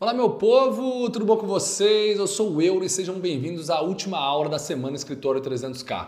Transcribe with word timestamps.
Olá 0.00 0.14
meu 0.14 0.30
povo, 0.30 1.10
tudo 1.10 1.24
bom 1.24 1.36
com 1.36 1.48
vocês? 1.48 2.20
Eu 2.20 2.28
sou 2.28 2.52
o 2.52 2.62
Euro 2.62 2.84
e 2.84 2.88
sejam 2.88 3.18
bem-vindos 3.18 3.68
à 3.68 3.80
última 3.80 4.16
aula 4.16 4.48
da 4.48 4.56
semana 4.56 4.94
Escritório 4.94 5.40
300k. 5.40 6.06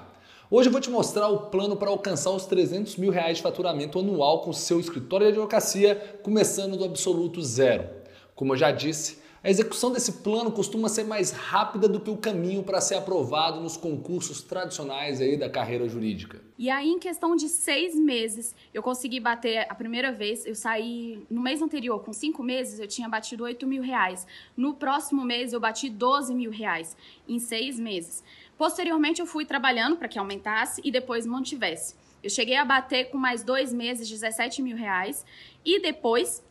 Hoje 0.49 0.69
eu 0.69 0.73
vou 0.73 0.81
te 0.81 0.89
mostrar 0.89 1.27
o 1.27 1.51
plano 1.51 1.75
para 1.75 1.91
alcançar 1.91 2.31
os 2.31 2.47
300 2.47 2.95
mil 2.95 3.11
reais 3.11 3.39
de 3.39 3.43
faturamento 3.43 3.99
anual 3.99 4.43
com 4.43 4.53
seu 4.53 4.79
escritório 4.79 5.27
de 5.27 5.33
advocacia, 5.33 6.21
começando 6.23 6.77
do 6.77 6.85
absoluto 6.85 7.43
zero. 7.43 7.89
Como 8.37 8.53
eu 8.53 8.57
já 8.57 8.71
disse, 8.71 9.19
a 9.43 9.49
execução 9.49 9.91
desse 9.91 10.13
plano 10.13 10.53
costuma 10.53 10.89
ser 10.91 11.05
mais 11.05 11.31
rápida 11.31 11.89
do 11.89 11.99
que 11.99 12.11
o 12.11 12.17
caminho 12.17 12.63
para 12.63 12.79
ser 12.79 12.97
aprovado 12.97 13.59
nos 13.59 13.75
concursos 13.75 14.43
tradicionais 14.43 15.19
aí 15.19 15.35
da 15.35 15.49
carreira 15.49 15.89
jurídica. 15.89 16.43
E 16.59 16.69
aí, 16.69 16.91
em 16.91 16.99
questão 16.99 17.35
de 17.35 17.49
seis 17.49 17.95
meses, 17.95 18.55
eu 18.75 18.83
consegui 18.83 19.19
bater 19.19 19.67
a 19.71 19.75
primeira 19.75 20.13
vez. 20.13 20.45
Eu 20.45 20.55
saí 20.55 21.25
no 21.31 21.41
mês 21.41 21.63
anterior, 21.63 22.05
com 22.05 22.13
cinco 22.13 22.43
meses, 22.43 22.79
eu 22.79 22.87
tinha 22.87 23.09
batido 23.09 23.45
8 23.45 23.67
mil 23.67 23.83
reais. 23.83 24.27
No 24.55 24.75
próximo 24.75 25.25
mês, 25.25 25.55
eu 25.55 25.61
bati 25.61 25.89
12 25.89 26.35
mil 26.35 26.51
reais 26.51 26.95
em 27.27 27.39
seis 27.39 27.81
meses. 27.81 28.23
Posteriormente, 28.59 29.21
eu 29.23 29.27
fui 29.27 29.47
trabalhando 29.47 29.97
para 29.97 30.07
que 30.07 30.19
aumentasse 30.19 30.83
e 30.85 30.91
depois 30.93 31.25
mantivesse. 31.25 31.95
Eu 32.23 32.29
cheguei 32.29 32.57
a 32.57 32.65
bater 32.65 33.07
com 33.07 33.17
mais 33.17 33.43
dois 33.43 33.73
meses 33.73 34.07
17 34.07 34.61
mil 34.61 34.77
reais 34.77 35.25
e 35.65 35.81
depois 35.81 36.45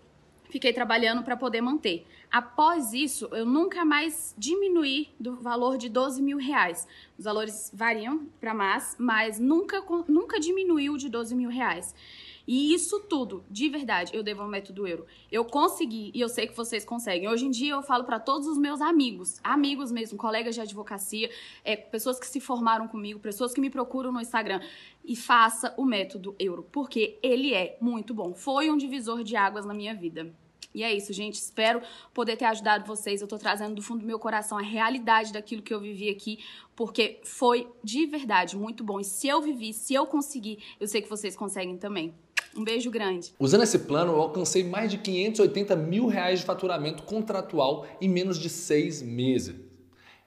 fiquei 0.49 0.73
trabalhando 0.73 1.21
para 1.21 1.37
poder 1.37 1.61
manter. 1.61 2.05
Após 2.31 2.93
isso, 2.93 3.27
eu 3.31 3.43
nunca 3.43 3.83
mais 3.83 4.35
diminuí 4.37 5.09
do 5.19 5.35
valor 5.37 5.77
de 5.77 5.89
12 5.89 6.21
mil 6.21 6.37
reais. 6.37 6.87
Os 7.17 7.25
valores 7.25 7.71
variam 7.73 8.27
para 8.39 8.53
mais, 8.53 8.95
mas 8.99 9.39
nunca, 9.39 9.83
nunca 10.07 10.39
diminuiu 10.39 10.95
de 10.95 11.09
12 11.09 11.35
mil 11.35 11.49
reais. 11.49 11.95
E 12.47 12.73
isso 12.73 12.99
tudo, 13.01 13.43
de 13.49 13.69
verdade, 13.69 14.15
eu 14.15 14.23
devo 14.23 14.41
ao 14.41 14.47
método 14.47 14.87
euro. 14.87 15.05
Eu 15.31 15.45
consegui 15.45 16.11
e 16.15 16.21
eu 16.21 16.29
sei 16.29 16.47
que 16.47 16.55
vocês 16.55 16.83
conseguem. 16.83 17.27
Hoje 17.27 17.45
em 17.45 17.51
dia 17.51 17.73
eu 17.73 17.83
falo 17.83 18.03
para 18.03 18.19
todos 18.19 18.47
os 18.47 18.57
meus 18.57 18.81
amigos, 18.81 19.39
amigos 19.43 19.91
mesmo, 19.91 20.17
colegas 20.17 20.55
de 20.55 20.61
advocacia, 20.61 21.29
é, 21.63 21.75
pessoas 21.75 22.19
que 22.19 22.25
se 22.25 22.39
formaram 22.39 22.87
comigo, 22.87 23.19
pessoas 23.19 23.53
que 23.53 23.61
me 23.61 23.69
procuram 23.69 24.11
no 24.11 24.19
Instagram, 24.21 24.61
e 25.05 25.15
faça 25.15 25.73
o 25.77 25.85
método 25.85 26.35
euro, 26.39 26.67
porque 26.71 27.19
ele 27.21 27.53
é 27.53 27.77
muito 27.79 28.13
bom. 28.13 28.33
Foi 28.33 28.69
um 28.69 28.77
divisor 28.77 29.23
de 29.23 29.35
águas 29.35 29.65
na 29.65 29.73
minha 29.73 29.93
vida. 29.93 30.33
E 30.73 30.83
é 30.83 30.93
isso, 30.93 31.11
gente. 31.11 31.35
Espero 31.35 31.81
poder 32.13 32.37
ter 32.37 32.45
ajudado 32.45 32.85
vocês. 32.85 33.21
Eu 33.21 33.27
tô 33.27 33.37
trazendo 33.37 33.75
do 33.75 33.81
fundo 33.81 34.01
do 34.01 34.05
meu 34.05 34.19
coração 34.19 34.57
a 34.57 34.61
realidade 34.61 35.33
daquilo 35.33 35.61
que 35.61 35.73
eu 35.73 35.79
vivi 35.79 36.09
aqui, 36.09 36.39
porque 36.75 37.19
foi 37.23 37.67
de 37.83 38.05
verdade 38.05 38.55
muito 38.55 38.83
bom. 38.83 38.99
E 38.99 39.03
se 39.03 39.27
eu 39.27 39.41
vivi, 39.41 39.73
se 39.73 39.93
eu 39.93 40.05
conseguir, 40.05 40.59
eu 40.79 40.87
sei 40.87 41.01
que 41.01 41.09
vocês 41.09 41.35
conseguem 41.35 41.77
também. 41.77 42.13
Um 42.55 42.63
beijo 42.63 42.89
grande. 42.89 43.33
Usando 43.39 43.63
esse 43.63 43.79
plano, 43.79 44.13
eu 44.13 44.21
alcancei 44.21 44.63
mais 44.63 44.89
de 44.89 44.97
580 44.97 45.75
mil 45.75 46.07
reais 46.07 46.39
de 46.39 46.45
faturamento 46.45 47.03
contratual 47.03 47.85
em 48.01 48.09
menos 48.09 48.39
de 48.39 48.49
seis 48.49 49.01
meses. 49.01 49.55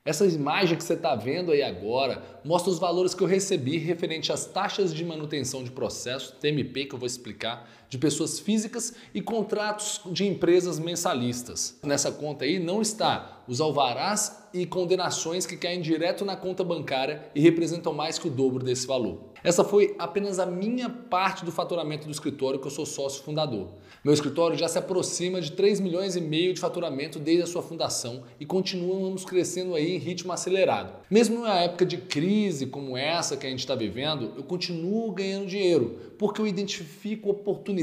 Essa 0.04 0.26
imagem 0.26 0.76
que 0.76 0.82
você 0.82 0.94
está 0.94 1.14
vendo 1.14 1.52
aí 1.52 1.62
agora 1.62 2.40
mostra 2.44 2.72
os 2.72 2.78
valores 2.78 3.14
que 3.14 3.22
eu 3.22 3.26
recebi 3.26 3.78
referente 3.78 4.32
às 4.32 4.44
taxas 4.44 4.92
de 4.92 5.04
manutenção 5.04 5.62
de 5.62 5.70
processo, 5.70 6.34
TMP, 6.40 6.86
que 6.86 6.94
eu 6.94 6.98
vou 6.98 7.06
explicar, 7.06 7.70
de 7.92 7.98
pessoas 7.98 8.40
físicas 8.40 8.94
e 9.12 9.20
contratos 9.20 10.00
de 10.06 10.26
empresas 10.26 10.78
mensalistas. 10.78 11.78
Nessa 11.82 12.10
conta 12.10 12.46
aí 12.46 12.58
não 12.58 12.80
está 12.80 13.42
os 13.46 13.60
alvarás 13.60 14.48
e 14.54 14.64
condenações 14.64 15.44
que 15.44 15.58
caem 15.58 15.82
direto 15.82 16.24
na 16.24 16.34
conta 16.34 16.64
bancária 16.64 17.30
e 17.34 17.40
representam 17.40 17.92
mais 17.92 18.18
que 18.18 18.28
o 18.28 18.30
dobro 18.30 18.64
desse 18.64 18.86
valor. 18.86 19.32
Essa 19.44 19.62
foi 19.62 19.94
apenas 19.98 20.38
a 20.38 20.46
minha 20.46 20.88
parte 20.88 21.44
do 21.44 21.52
faturamento 21.52 22.06
do 22.06 22.12
escritório 22.12 22.60
que 22.60 22.66
eu 22.66 22.70
sou 22.70 22.86
sócio 22.86 23.24
fundador. 23.24 23.68
Meu 24.04 24.14
escritório 24.14 24.56
já 24.56 24.68
se 24.68 24.78
aproxima 24.78 25.40
de 25.40 25.52
3 25.52 25.80
milhões 25.80 26.16
e 26.16 26.20
meio 26.20 26.54
de 26.54 26.60
faturamento 26.60 27.18
desde 27.18 27.42
a 27.42 27.46
sua 27.46 27.62
fundação 27.62 28.22
e 28.40 28.46
continuamos 28.46 29.24
crescendo 29.24 29.74
aí 29.74 29.94
em 29.94 29.98
ritmo 29.98 30.32
acelerado. 30.32 30.94
Mesmo 31.10 31.36
numa 31.36 31.58
época 31.60 31.84
de 31.84 31.98
crise 31.98 32.66
como 32.66 32.96
essa 32.96 33.36
que 33.36 33.46
a 33.46 33.50
gente 33.50 33.60
está 33.60 33.74
vivendo, 33.74 34.32
eu 34.36 34.42
continuo 34.42 35.10
ganhando 35.12 35.46
dinheiro 35.46 36.12
porque 36.18 36.40
eu 36.40 36.46
identifico 36.46 37.30
oportunidades 37.30 37.81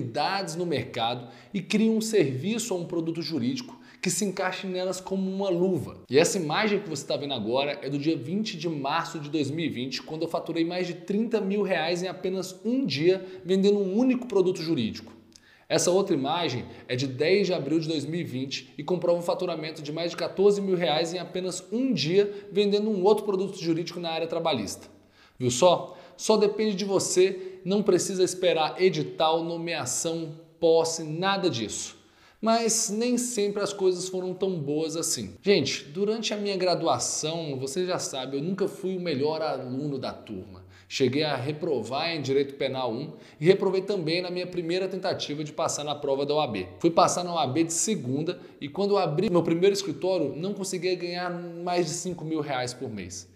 no 0.57 0.65
mercado 0.65 1.27
e 1.53 1.61
crio 1.61 1.93
um 1.93 2.01
serviço 2.01 2.73
ou 2.73 2.81
um 2.81 2.85
produto 2.85 3.21
jurídico 3.21 3.79
que 4.01 4.09
se 4.09 4.23
encaixe 4.23 4.65
nelas 4.65 5.01
como 5.01 5.29
uma 5.29 5.49
luva. 5.49 5.97
E 6.09 6.17
essa 6.17 6.37
imagem 6.37 6.79
que 6.79 6.89
você 6.89 7.03
está 7.03 7.17
vendo 7.17 7.33
agora 7.33 7.79
é 7.81 7.89
do 7.89 7.97
dia 7.97 8.15
20 8.15 8.57
de 8.57 8.69
março 8.69 9.19
de 9.19 9.29
2020, 9.29 10.03
quando 10.03 10.21
eu 10.21 10.27
faturei 10.27 10.63
mais 10.63 10.87
de 10.87 10.93
30 10.93 11.41
mil 11.41 11.63
reais 11.63 12.01
em 12.01 12.07
apenas 12.07 12.55
um 12.63 12.85
dia 12.85 13.25
vendendo 13.43 13.77
um 13.77 13.97
único 13.97 14.25
produto 14.25 14.61
jurídico. 14.61 15.19
Essa 15.67 15.91
outra 15.91 16.15
imagem 16.15 16.65
é 16.87 16.95
de 16.95 17.05
10 17.05 17.47
de 17.47 17.53
abril 17.53 17.79
de 17.79 17.87
2020 17.87 18.73
e 18.75 18.83
comprova 18.83 19.19
um 19.19 19.21
faturamento 19.21 19.83
de 19.83 19.91
mais 19.91 20.11
de 20.11 20.17
14 20.17 20.59
mil 20.61 20.75
reais 20.75 21.13
em 21.13 21.19
apenas 21.19 21.63
um 21.71 21.93
dia 21.93 22.47
vendendo 22.51 22.89
um 22.89 23.03
outro 23.03 23.23
produto 23.23 23.61
jurídico 23.61 23.99
na 23.99 24.09
área 24.09 24.25
trabalhista. 24.25 24.87
Viu 25.37 25.51
só? 25.51 25.95
Só 26.17 26.37
depende 26.37 26.75
de 26.75 26.83
você, 26.83 27.48
não 27.63 27.83
precisa 27.83 28.23
esperar 28.23 28.81
edital, 28.81 29.43
nomeação, 29.43 30.39
posse, 30.59 31.03
nada 31.03 31.49
disso 31.49 31.99
mas 32.41 32.89
nem 32.89 33.17
sempre 33.17 33.61
as 33.61 33.73
coisas 33.73 34.07
foram 34.07 34.33
tão 34.33 34.57
boas 34.59 34.95
assim. 34.95 35.35
Gente, 35.41 35.83
durante 35.85 36.33
a 36.33 36.37
minha 36.37 36.55
graduação, 36.55 37.57
você 37.59 37.85
já 37.85 37.99
sabe, 37.99 38.37
eu 38.37 38.41
nunca 38.41 38.67
fui 38.67 38.95
o 38.95 39.01
melhor 39.01 39.41
aluno 39.41 39.97
da 39.97 40.13
turma. 40.13 40.63
Cheguei 40.87 41.23
a 41.23 41.35
reprovar 41.35 42.09
em 42.15 42.21
Direito 42.21 42.55
Penal 42.55 42.91
1 42.91 43.13
e 43.39 43.45
reprovei 43.45 43.81
também 43.81 44.23
na 44.23 44.31
minha 44.31 44.47
primeira 44.47 44.87
tentativa 44.87 45.43
de 45.43 45.53
passar 45.53 45.83
na 45.83 45.93
prova 45.93 46.25
da 46.25 46.33
OAB. 46.33 46.67
Fui 46.79 46.89
passar 46.89 47.23
na 47.23 47.35
OAB 47.35 47.65
de 47.65 47.73
segunda 47.73 48.39
e 48.59 48.67
quando 48.67 48.97
abri 48.97 49.29
meu 49.29 49.43
primeiro 49.43 49.73
escritório, 49.73 50.33
não 50.35 50.53
conseguia 50.53 50.95
ganhar 50.95 51.29
mais 51.29 51.85
de 51.85 51.91
5 51.91 52.25
mil 52.25 52.41
reais 52.41 52.73
por 52.73 52.89
mês. 52.89 53.29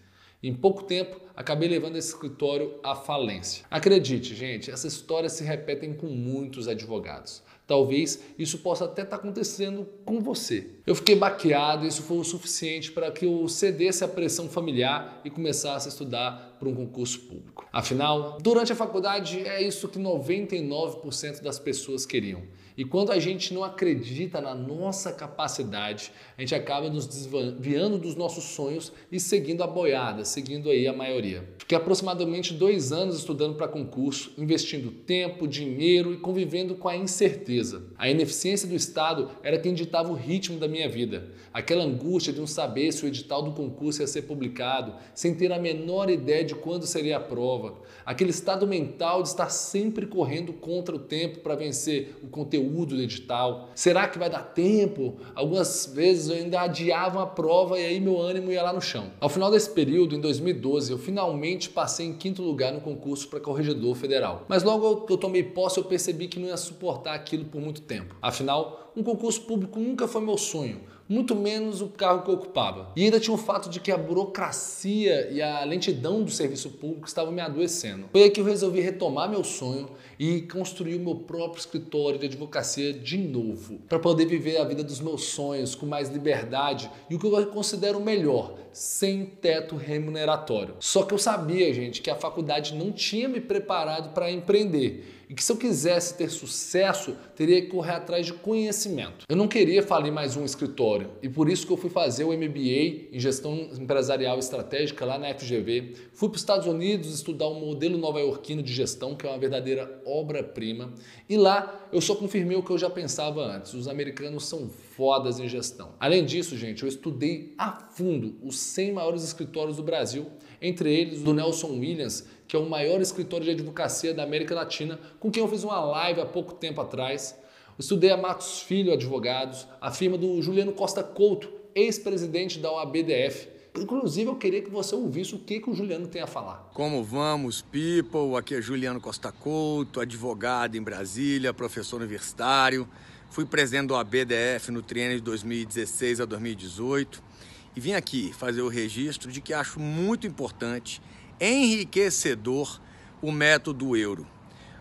Em 0.46 0.52
pouco 0.52 0.82
tempo, 0.82 1.18
acabei 1.34 1.66
levando 1.66 1.96
esse 1.96 2.08
escritório 2.08 2.74
à 2.82 2.94
falência. 2.94 3.64
Acredite, 3.70 4.34
gente, 4.34 4.70
essas 4.70 4.92
histórias 4.92 5.32
se 5.32 5.42
repetem 5.42 5.94
com 5.94 6.06
muitos 6.06 6.68
advogados. 6.68 7.42
Talvez 7.66 8.22
isso 8.38 8.58
possa 8.58 8.84
até 8.84 9.04
estar 9.04 9.16
tá 9.16 9.22
acontecendo 9.22 9.88
com 10.04 10.20
você. 10.20 10.68
Eu 10.86 10.94
fiquei 10.94 11.16
baqueado 11.16 11.86
e 11.86 11.88
isso 11.88 12.02
foi 12.02 12.18
o 12.18 12.24
suficiente 12.24 12.92
para 12.92 13.10
que 13.10 13.24
eu 13.24 13.48
cedesse 13.48 14.04
à 14.04 14.08
pressão 14.08 14.46
familiar 14.46 15.22
e 15.24 15.30
começasse 15.30 15.88
a 15.88 15.90
estudar 15.90 16.58
para 16.60 16.68
um 16.68 16.74
concurso 16.74 17.20
público. 17.20 17.66
Afinal, 17.72 18.36
durante 18.42 18.70
a 18.70 18.76
faculdade 18.76 19.40
é 19.48 19.66
isso 19.66 19.88
que 19.88 19.98
99% 19.98 21.42
das 21.42 21.58
pessoas 21.58 22.04
queriam. 22.04 22.42
E 22.76 22.84
quando 22.84 23.12
a 23.12 23.18
gente 23.20 23.54
não 23.54 23.62
acredita 23.62 24.40
na 24.40 24.54
nossa 24.54 25.12
capacidade, 25.12 26.10
a 26.36 26.40
gente 26.40 26.54
acaba 26.54 26.90
nos 26.90 27.06
desviando 27.06 27.98
dos 27.98 28.16
nossos 28.16 28.44
sonhos 28.44 28.92
e 29.12 29.20
seguindo 29.20 29.62
a 29.62 29.66
boiada, 29.66 30.24
seguindo 30.24 30.68
aí 30.68 30.88
a 30.88 30.92
maioria. 30.92 31.48
Fiquei 31.64 31.78
aproximadamente 31.78 32.52
dois 32.52 32.92
anos 32.92 33.16
estudando 33.16 33.54
para 33.54 33.66
concurso, 33.66 34.34
investindo 34.36 34.90
tempo, 34.90 35.48
dinheiro 35.48 36.12
e 36.12 36.18
convivendo 36.18 36.74
com 36.74 36.90
a 36.90 36.94
incerteza. 36.94 37.84
A 37.96 38.06
ineficiência 38.06 38.68
do 38.68 38.74
Estado 38.74 39.30
era 39.42 39.58
quem 39.58 39.72
ditava 39.72 40.12
o 40.12 40.14
ritmo 40.14 40.58
da 40.58 40.68
minha 40.68 40.86
vida. 40.90 41.30
Aquela 41.54 41.82
angústia 41.82 42.34
de 42.34 42.38
não 42.38 42.46
saber 42.46 42.92
se 42.92 43.02
o 43.02 43.08
edital 43.08 43.42
do 43.42 43.52
concurso 43.52 44.02
ia 44.02 44.06
ser 44.06 44.22
publicado, 44.22 44.92
sem 45.14 45.34
ter 45.34 45.50
a 45.52 45.58
menor 45.58 46.10
ideia 46.10 46.44
de 46.44 46.54
quando 46.54 46.86
seria 46.86 47.16
a 47.16 47.20
prova. 47.20 47.76
Aquele 48.04 48.28
estado 48.28 48.66
mental 48.66 49.22
de 49.22 49.28
estar 49.28 49.48
sempre 49.48 50.04
correndo 50.04 50.52
contra 50.52 50.94
o 50.94 50.98
tempo 50.98 51.38
para 51.38 51.54
vencer 51.54 52.14
o 52.22 52.26
conteúdo 52.26 52.94
do 52.94 53.00
edital? 53.00 53.70
Será 53.74 54.06
que 54.06 54.18
vai 54.18 54.28
dar 54.28 54.42
tempo? 54.52 55.16
Algumas 55.34 55.86
vezes 55.86 56.28
eu 56.28 56.36
ainda 56.36 56.60
adiava 56.60 57.22
a 57.22 57.26
prova 57.26 57.80
e 57.80 57.86
aí 57.86 58.00
meu 58.00 58.20
ânimo 58.20 58.52
ia 58.52 58.62
lá 58.62 58.72
no 58.72 58.82
chão. 58.82 59.12
Ao 59.18 59.30
final 59.30 59.50
desse 59.50 59.70
período, 59.70 60.14
em 60.14 60.20
2012, 60.20 60.92
eu 60.92 60.98
finalmente 60.98 61.53
passei 61.68 62.06
em 62.06 62.14
quinto 62.14 62.42
lugar 62.42 62.72
no 62.72 62.80
concurso 62.80 63.28
para 63.28 63.40
corregedor 63.40 63.94
federal. 63.94 64.44
Mas 64.48 64.62
logo 64.62 65.02
que 65.02 65.12
eu 65.12 65.16
tomei 65.16 65.42
posse, 65.42 65.78
eu 65.78 65.84
percebi 65.84 66.28
que 66.28 66.38
não 66.38 66.48
ia 66.48 66.56
suportar 66.56 67.14
aquilo 67.14 67.44
por 67.44 67.60
muito 67.60 67.82
tempo. 67.82 68.16
Afinal, 68.20 68.92
um 68.96 69.02
concurso 69.02 69.42
público 69.42 69.78
nunca 69.78 70.06
foi 70.08 70.20
meu 70.20 70.38
sonho 70.38 70.80
muito 71.08 71.34
menos 71.34 71.80
o 71.80 71.88
cargo 71.88 72.22
que 72.22 72.30
eu 72.30 72.34
ocupava. 72.34 72.92
E 72.96 73.04
ainda 73.04 73.20
tinha 73.20 73.34
o 73.34 73.38
fato 73.38 73.68
de 73.68 73.80
que 73.80 73.92
a 73.92 73.98
burocracia 73.98 75.30
e 75.30 75.42
a 75.42 75.64
lentidão 75.64 76.22
do 76.22 76.30
serviço 76.30 76.70
público 76.70 77.06
estavam 77.06 77.32
me 77.32 77.40
adoecendo. 77.40 78.08
Foi 78.12 78.22
aí 78.22 78.30
que 78.30 78.40
eu 78.40 78.44
resolvi 78.44 78.80
retomar 78.80 79.28
meu 79.28 79.44
sonho 79.44 79.88
e 80.18 80.42
construir 80.42 80.96
o 80.96 81.00
meu 81.00 81.16
próprio 81.16 81.60
escritório 81.60 82.18
de 82.18 82.26
advocacia 82.26 82.92
de 82.92 83.18
novo, 83.18 83.80
para 83.88 83.98
poder 83.98 84.26
viver 84.26 84.58
a 84.58 84.64
vida 84.64 84.82
dos 84.82 85.00
meus 85.00 85.24
sonhos 85.24 85.74
com 85.74 85.86
mais 85.86 86.08
liberdade 86.08 86.90
e 87.10 87.14
o 87.14 87.18
que 87.18 87.26
eu 87.26 87.46
considero 87.46 88.00
melhor, 88.00 88.54
sem 88.72 89.26
teto 89.26 89.76
remuneratório. 89.76 90.76
Só 90.80 91.02
que 91.02 91.12
eu 91.12 91.18
sabia, 91.18 91.72
gente, 91.72 92.00
que 92.00 92.10
a 92.10 92.14
faculdade 92.14 92.74
não 92.74 92.92
tinha 92.92 93.28
me 93.28 93.40
preparado 93.40 94.14
para 94.14 94.30
empreender 94.30 95.23
e 95.34 95.36
que 95.36 95.42
se 95.42 95.50
eu 95.50 95.56
quisesse 95.56 96.14
ter 96.14 96.30
sucesso, 96.30 97.16
teria 97.34 97.60
que 97.60 97.66
correr 97.66 97.94
atrás 97.94 98.24
de 98.24 98.32
conhecimento. 98.32 99.24
Eu 99.28 99.34
não 99.34 99.48
queria 99.48 99.82
falir 99.82 100.12
mais 100.12 100.36
um 100.36 100.44
escritório 100.44 101.10
e 101.20 101.28
por 101.28 101.50
isso 101.50 101.66
que 101.66 101.72
eu 101.72 101.76
fui 101.76 101.90
fazer 101.90 102.22
o 102.22 102.28
MBA 102.28 103.08
em 103.10 103.18
Gestão 103.18 103.68
Empresarial 103.76 104.38
Estratégica 104.38 105.04
lá 105.04 105.18
na 105.18 105.34
FGV. 105.34 105.94
Fui 106.12 106.28
para 106.28 106.36
os 106.36 106.40
Estados 106.40 106.68
Unidos 106.68 107.12
estudar 107.12 107.48
um 107.48 107.58
modelo 107.58 107.98
nova-iorquino 107.98 108.62
de 108.62 108.72
gestão, 108.72 109.16
que 109.16 109.26
é 109.26 109.28
uma 109.28 109.36
verdadeira 109.36 110.00
obra-prima. 110.06 110.94
E 111.28 111.36
lá 111.36 111.84
eu 111.92 112.00
só 112.00 112.14
confirmei 112.14 112.56
o 112.56 112.62
que 112.62 112.70
eu 112.70 112.78
já 112.78 112.88
pensava 112.88 113.44
antes. 113.44 113.74
Os 113.74 113.88
americanos 113.88 114.46
são 114.46 114.68
fodas 114.68 115.40
em 115.40 115.48
gestão. 115.48 115.94
Além 115.98 116.24
disso, 116.24 116.56
gente, 116.56 116.84
eu 116.84 116.88
estudei 116.88 117.54
a 117.58 117.72
fundo 117.72 118.36
os 118.40 118.56
100 118.60 118.92
maiores 118.92 119.24
escritórios 119.24 119.78
do 119.78 119.82
Brasil, 119.82 120.30
entre 120.64 120.90
eles 120.90 121.20
do 121.20 121.34
Nelson 121.34 121.78
Williams, 121.78 122.26
que 122.48 122.56
é 122.56 122.58
o 122.58 122.66
maior 122.68 122.98
escritório 123.02 123.44
de 123.44 123.52
advocacia 123.52 124.14
da 124.14 124.22
América 124.22 124.54
Latina, 124.54 124.98
com 125.20 125.30
quem 125.30 125.42
eu 125.42 125.48
fiz 125.48 125.62
uma 125.62 125.78
live 125.78 126.22
há 126.22 126.26
pouco 126.26 126.54
tempo 126.54 126.80
atrás. 126.80 127.38
Estudei 127.78 128.10
a 128.10 128.16
Matos 128.16 128.62
Filho 128.62 128.90
Advogados, 128.90 129.66
a 129.78 129.90
firma 129.90 130.16
do 130.16 130.40
Juliano 130.40 130.72
Costa 130.72 131.02
Couto, 131.02 131.52
ex-presidente 131.74 132.58
da 132.58 132.72
OABDF. 132.72 133.48
Inclusive, 133.76 134.30
eu 134.30 134.36
queria 134.36 134.62
que 134.62 134.70
você 134.70 134.94
ouvisse 134.94 135.34
o 135.34 135.38
que, 135.38 135.60
que 135.60 135.68
o 135.68 135.74
Juliano 135.74 136.06
tem 136.06 136.22
a 136.22 136.26
falar. 136.26 136.70
Como 136.72 137.04
vamos, 137.04 137.60
people? 137.60 138.36
Aqui 138.38 138.54
é 138.54 138.62
Juliano 138.62 139.00
Costa 139.00 139.32
Couto, 139.32 140.00
advogado 140.00 140.76
em 140.76 140.82
Brasília, 140.82 141.52
professor 141.52 141.96
universitário. 141.96 142.88
Fui 143.28 143.44
presidente 143.44 143.88
do 143.88 143.96
ABDF 143.96 144.70
no 144.70 144.80
triênio 144.80 145.16
de 145.16 145.22
2016 145.24 146.20
a 146.20 146.24
2018 146.24 147.34
e 147.76 147.80
vim 147.80 147.92
aqui 147.92 148.32
fazer 148.32 148.62
o 148.62 148.68
registro 148.68 149.32
de 149.32 149.40
que 149.40 149.52
acho 149.52 149.80
muito 149.80 150.26
importante, 150.26 151.02
enriquecedor, 151.40 152.80
o 153.20 153.32
método 153.32 153.96
euro. 153.96 154.26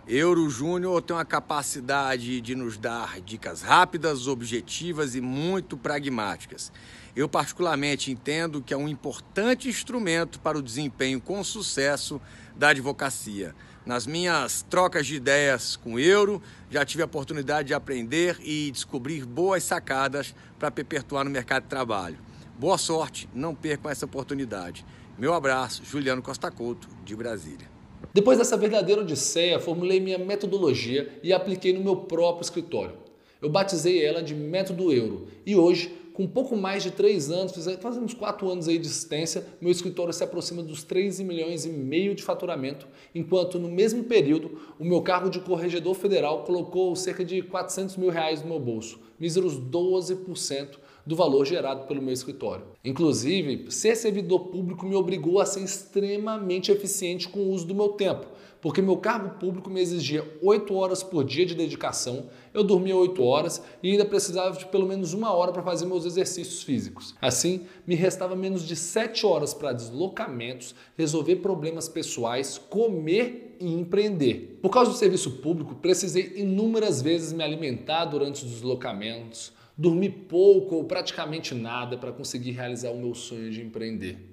Euro 0.06 0.50
Júnior 0.50 1.02
tem 1.02 1.16
uma 1.16 1.24
capacidade 1.24 2.42
de 2.42 2.56
nos 2.56 2.78
dar 2.78 3.22
dicas 3.22 3.62
rápidas, 3.62 4.28
objetivas 4.28 5.16
e 5.16 5.22
muito 5.22 5.78
pragmáticas. 5.78 6.74
Eu, 7.16 7.30
particularmente, 7.30 8.12
entendo 8.12 8.62
que 8.62 8.74
é 8.74 8.78
um 8.78 8.90
importante 8.90 9.70
instrumento 9.70 10.42
para 10.42 10.58
o 10.58 10.62
desempenho 10.62 11.22
com 11.22 11.42
sucesso 11.42 12.20
da 12.54 12.70
advocacia. 12.70 13.56
Nas 13.86 14.06
minhas 14.06 14.62
trocas 14.70 15.08
de 15.08 15.16
ideias 15.16 15.78
com 15.78 15.94
o 15.94 16.00
Euro, 16.00 16.42
já 16.70 16.84
tive 16.84 17.02
a 17.02 17.06
oportunidade 17.06 17.70
de 17.70 17.74
aprender 17.74 18.38
e 18.42 18.72
descobrir 18.72 19.26
boas 19.26 19.64
sacadas 19.64 20.36
para 20.60 20.70
perpetuar 20.70 21.24
no 21.24 21.32
mercado 21.32 21.64
de 21.64 21.70
trabalho. 21.70 22.18
Boa 22.58 22.78
sorte, 22.78 23.28
não 23.34 23.56
percam 23.56 23.90
essa 23.90 24.06
oportunidade. 24.06 24.86
Meu 25.18 25.34
abraço, 25.34 25.84
Juliano 25.84 26.22
Costa 26.22 26.52
Couto, 26.52 26.88
de 27.04 27.16
Brasília. 27.16 27.68
Depois 28.14 28.38
dessa 28.38 28.56
verdadeira 28.56 29.02
odisseia, 29.02 29.60
formulei 29.60 30.00
minha 30.00 30.20
metodologia 30.20 31.20
e 31.24 31.34
apliquei 31.34 31.74
no 31.74 31.84
meu 31.84 31.96
próprio 31.96 32.44
escritório. 32.44 32.96
Eu 33.42 33.50
batizei 33.50 34.06
ela 34.06 34.22
de 34.22 34.36
Método 34.36 34.94
Euro 34.94 35.28
e 35.44 35.56
hoje, 35.56 35.92
com 36.14 36.28
pouco 36.28 36.56
mais 36.56 36.84
de 36.84 36.92
três 36.92 37.32
anos, 37.32 37.54
fazendo 37.82 38.06
uns 38.06 38.14
quatro 38.14 38.48
anos 38.50 38.68
aí 38.68 38.78
de 38.78 38.86
existência, 38.86 39.44
meu 39.60 39.72
escritório 39.72 40.14
se 40.14 40.24
aproxima 40.24 40.62
dos 40.62 40.84
3 40.84 41.22
milhões 41.22 41.66
e 41.66 41.70
meio 41.70 42.14
de 42.14 42.22
faturamento, 42.22 42.88
enquanto 43.16 43.58
no 43.58 43.68
mesmo 43.68 44.04
período 44.04 44.60
o 44.78 44.86
meu 44.86 45.02
cargo 45.02 45.28
de 45.28 45.40
corregedor 45.40 45.96
federal 45.96 46.44
colocou 46.44 46.96
cerca 46.96 47.26
de 47.26 47.42
400 47.42 47.98
mil 47.98 48.12
reais 48.12 48.44
no 48.44 48.48
meu 48.48 48.60
bolso, 48.60 49.00
míseros 49.20 49.60
12% 49.60 50.83
do 51.06 51.16
valor 51.16 51.46
gerado 51.46 51.86
pelo 51.88 52.02
meu 52.02 52.14
escritório. 52.14 52.66
Inclusive, 52.84 53.72
ser 53.72 53.96
servidor 53.96 54.48
público 54.48 54.86
me 54.86 54.96
obrigou 54.96 55.40
a 55.40 55.46
ser 55.46 55.62
extremamente 55.62 56.72
eficiente 56.72 57.28
com 57.28 57.40
o 57.40 57.52
uso 57.52 57.66
do 57.66 57.76
meu 57.76 57.90
tempo, 57.90 58.28
porque 58.62 58.82
meu 58.82 58.96
cargo 58.96 59.38
público 59.38 59.70
me 59.70 59.82
exigia 59.82 60.26
8 60.42 60.74
horas 60.74 61.04
por 61.04 61.26
dia 61.26 61.46
de 61.46 61.54
dedicação, 61.54 62.28
eu 62.54 62.64
dormia 62.64 62.96
8 62.96 63.22
horas 63.22 63.62
e 63.84 63.92
ainda 63.92 64.06
precisava 64.06 64.58
de 64.58 64.66
pelo 64.68 64.88
menos 64.88 65.14
uma 65.14 65.34
hora 65.34 65.52
para 65.52 65.62
fazer 65.62 65.86
meus 65.86 66.06
exercícios 66.06 66.64
físicos. 66.64 67.14
Assim, 67.22 67.66
me 67.86 67.96
restava 67.96 68.36
menos 68.36 68.66
de 68.66 68.76
7 68.76 69.26
horas 69.26 69.54
para 69.54 69.74
deslocamentos, 69.74 70.74
resolver 70.98 71.38
problemas 71.38 71.90
pessoais, 71.90 72.58
comer 72.58 73.58
e 73.60 73.74
empreender. 73.74 74.60
Por 74.62 74.70
causa 74.70 74.92
do 74.92 74.98
serviço 74.98 75.32
público, 75.32 75.76
precisei 75.76 76.34
inúmeras 76.38 77.02
vezes 77.02 77.34
me 77.34 77.44
alimentar 77.44 78.06
durante 78.06 78.46
os 78.46 78.52
deslocamentos, 78.52 79.52
dormi 79.78 80.10
pouco 80.10 80.76
ou 80.76 80.84
praticamente 80.84 81.56
nada 81.56 81.98
para 81.98 82.12
conseguir 82.12 82.52
realizar 82.52 82.92
o 82.92 82.98
meu 82.98 83.14
sonho 83.14 83.50
de 83.50 83.62
empreender. 83.62 84.30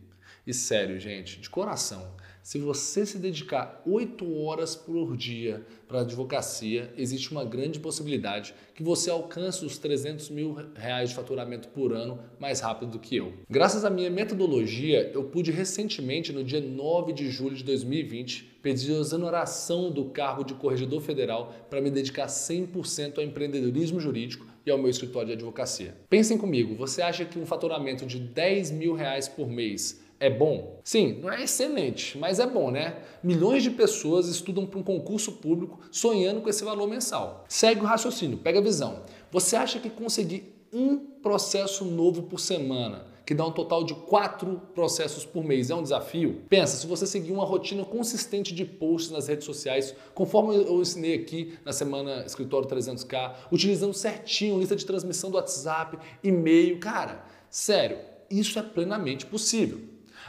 E 0.47 0.55
sério, 0.55 0.99
gente, 0.99 1.41
de 1.41 1.51
coração, 1.51 2.15
se 2.43 2.59
você 2.59 3.05
se 3.05 3.19
dedicar 3.19 3.83
8 3.87 4.39
horas 4.39 4.75
por 4.75 5.15
dia 5.17 5.65
para 5.87 5.99
a 5.99 6.01
advocacia, 6.03 6.93
existe 6.97 7.31
uma 7.31 7.45
grande 7.45 7.79
possibilidade 7.79 8.55
que 8.75 8.83
você 8.83 9.11
alcance 9.11 9.65
os 9.65 9.77
300 9.77 10.31
mil 10.31 10.57
reais 10.75 11.11
de 11.11 11.15
faturamento 11.15 11.69
por 11.69 11.93
ano 11.93 12.19
mais 12.39 12.61
rápido 12.61 12.93
do 12.93 12.99
que 12.99 13.17
eu. 13.17 13.35
Graças 13.49 13.85
à 13.85 13.91
minha 13.91 14.11
metodologia, 14.11 15.11
eu 15.13 15.25
pude 15.25 15.51
recentemente, 15.51 16.33
no 16.33 16.43
dia 16.43 16.61
9 16.61 17.13
de 17.13 17.31
julho 17.31 17.55
de 17.55 17.63
2020, 17.63 18.59
pedir 18.63 18.97
a 18.97 19.01
exoneração 19.01 19.91
do 19.91 20.07
cargo 20.07 20.43
de 20.43 20.55
corregedor 20.55 21.03
federal 21.03 21.55
para 21.69 21.81
me 21.81 21.91
dedicar 21.91 22.27
100% 22.27 23.19
ao 23.19 23.25
empreendedorismo 23.25 24.01
jurídico 24.01 24.47
e 24.65 24.71
ao 24.71 24.79
meu 24.79 24.91
escritório 24.91 25.29
de 25.29 25.35
advocacia. 25.35 25.97
Pensem 26.09 26.37
comigo, 26.37 26.75
você 26.75 27.03
acha 27.03 27.25
que 27.25 27.39
um 27.39 27.47
faturamento 27.47 28.07
de 28.07 28.19
10 28.19 28.71
mil 28.71 28.95
reais 28.95 29.29
por 29.29 29.49
mês 29.49 30.01
é 30.19 30.29
bom? 30.29 30.79
Sim, 30.85 31.19
não 31.23 31.33
é 31.33 31.43
excelente, 31.43 32.19
mas 32.19 32.39
é 32.39 32.47
bom, 32.47 32.71
né? 32.71 32.99
Milhões 33.23 33.63
de 33.63 33.71
pessoas 33.71 34.29
estudam 34.29 34.67
para 34.67 34.79
um 34.79 34.83
concurso 34.83 35.33
público 35.33 35.81
sonhando 35.91 36.43
com 36.43 36.49
esse 36.49 36.63
valor 36.63 36.87
mensal. 36.87 37.45
Segue 37.49 37.81
o 37.81 37.85
raciocínio, 37.85 38.37
pega 38.37 38.59
a 38.59 38.63
visão. 38.63 39.03
Você 39.33 39.57
acha 39.57 39.79
que 39.79 39.89
conseguir 39.89 40.55
um 40.73 40.99
processo 40.99 41.85
novo 41.85 42.25
por 42.25 42.39
semana, 42.39 43.07
que 43.31 43.35
dá 43.35 43.47
um 43.47 43.53
total 43.53 43.85
de 43.85 43.95
quatro 43.95 44.61
processos 44.75 45.25
por 45.25 45.45
mês, 45.45 45.71
é 45.71 45.75
um 45.77 45.85
desafio? 45.85 46.43
Pensa, 46.49 46.77
se 46.77 46.85
você 46.85 47.07
seguir 47.07 47.31
uma 47.31 47.45
rotina 47.45 47.85
consistente 47.85 48.53
de 48.53 48.65
posts 48.65 49.13
nas 49.13 49.29
redes 49.29 49.45
sociais, 49.45 49.95
conforme 50.17 50.57
eu 50.57 50.83
ensinei 50.83 51.15
aqui 51.15 51.57
na 51.65 51.73
semana 51.73 52.25
Escritório 52.27 52.69
300K, 52.69 53.35
utilizando 53.53 53.95
certinho 53.95 54.59
lista 54.59 54.75
de 54.75 54.85
transmissão 54.85 55.31
do 55.31 55.37
WhatsApp, 55.37 55.97
e-mail, 56.25 56.81
cara, 56.81 57.25
sério, 57.49 57.99
isso 58.29 58.59
é 58.59 58.63
plenamente 58.65 59.25
possível. 59.25 59.79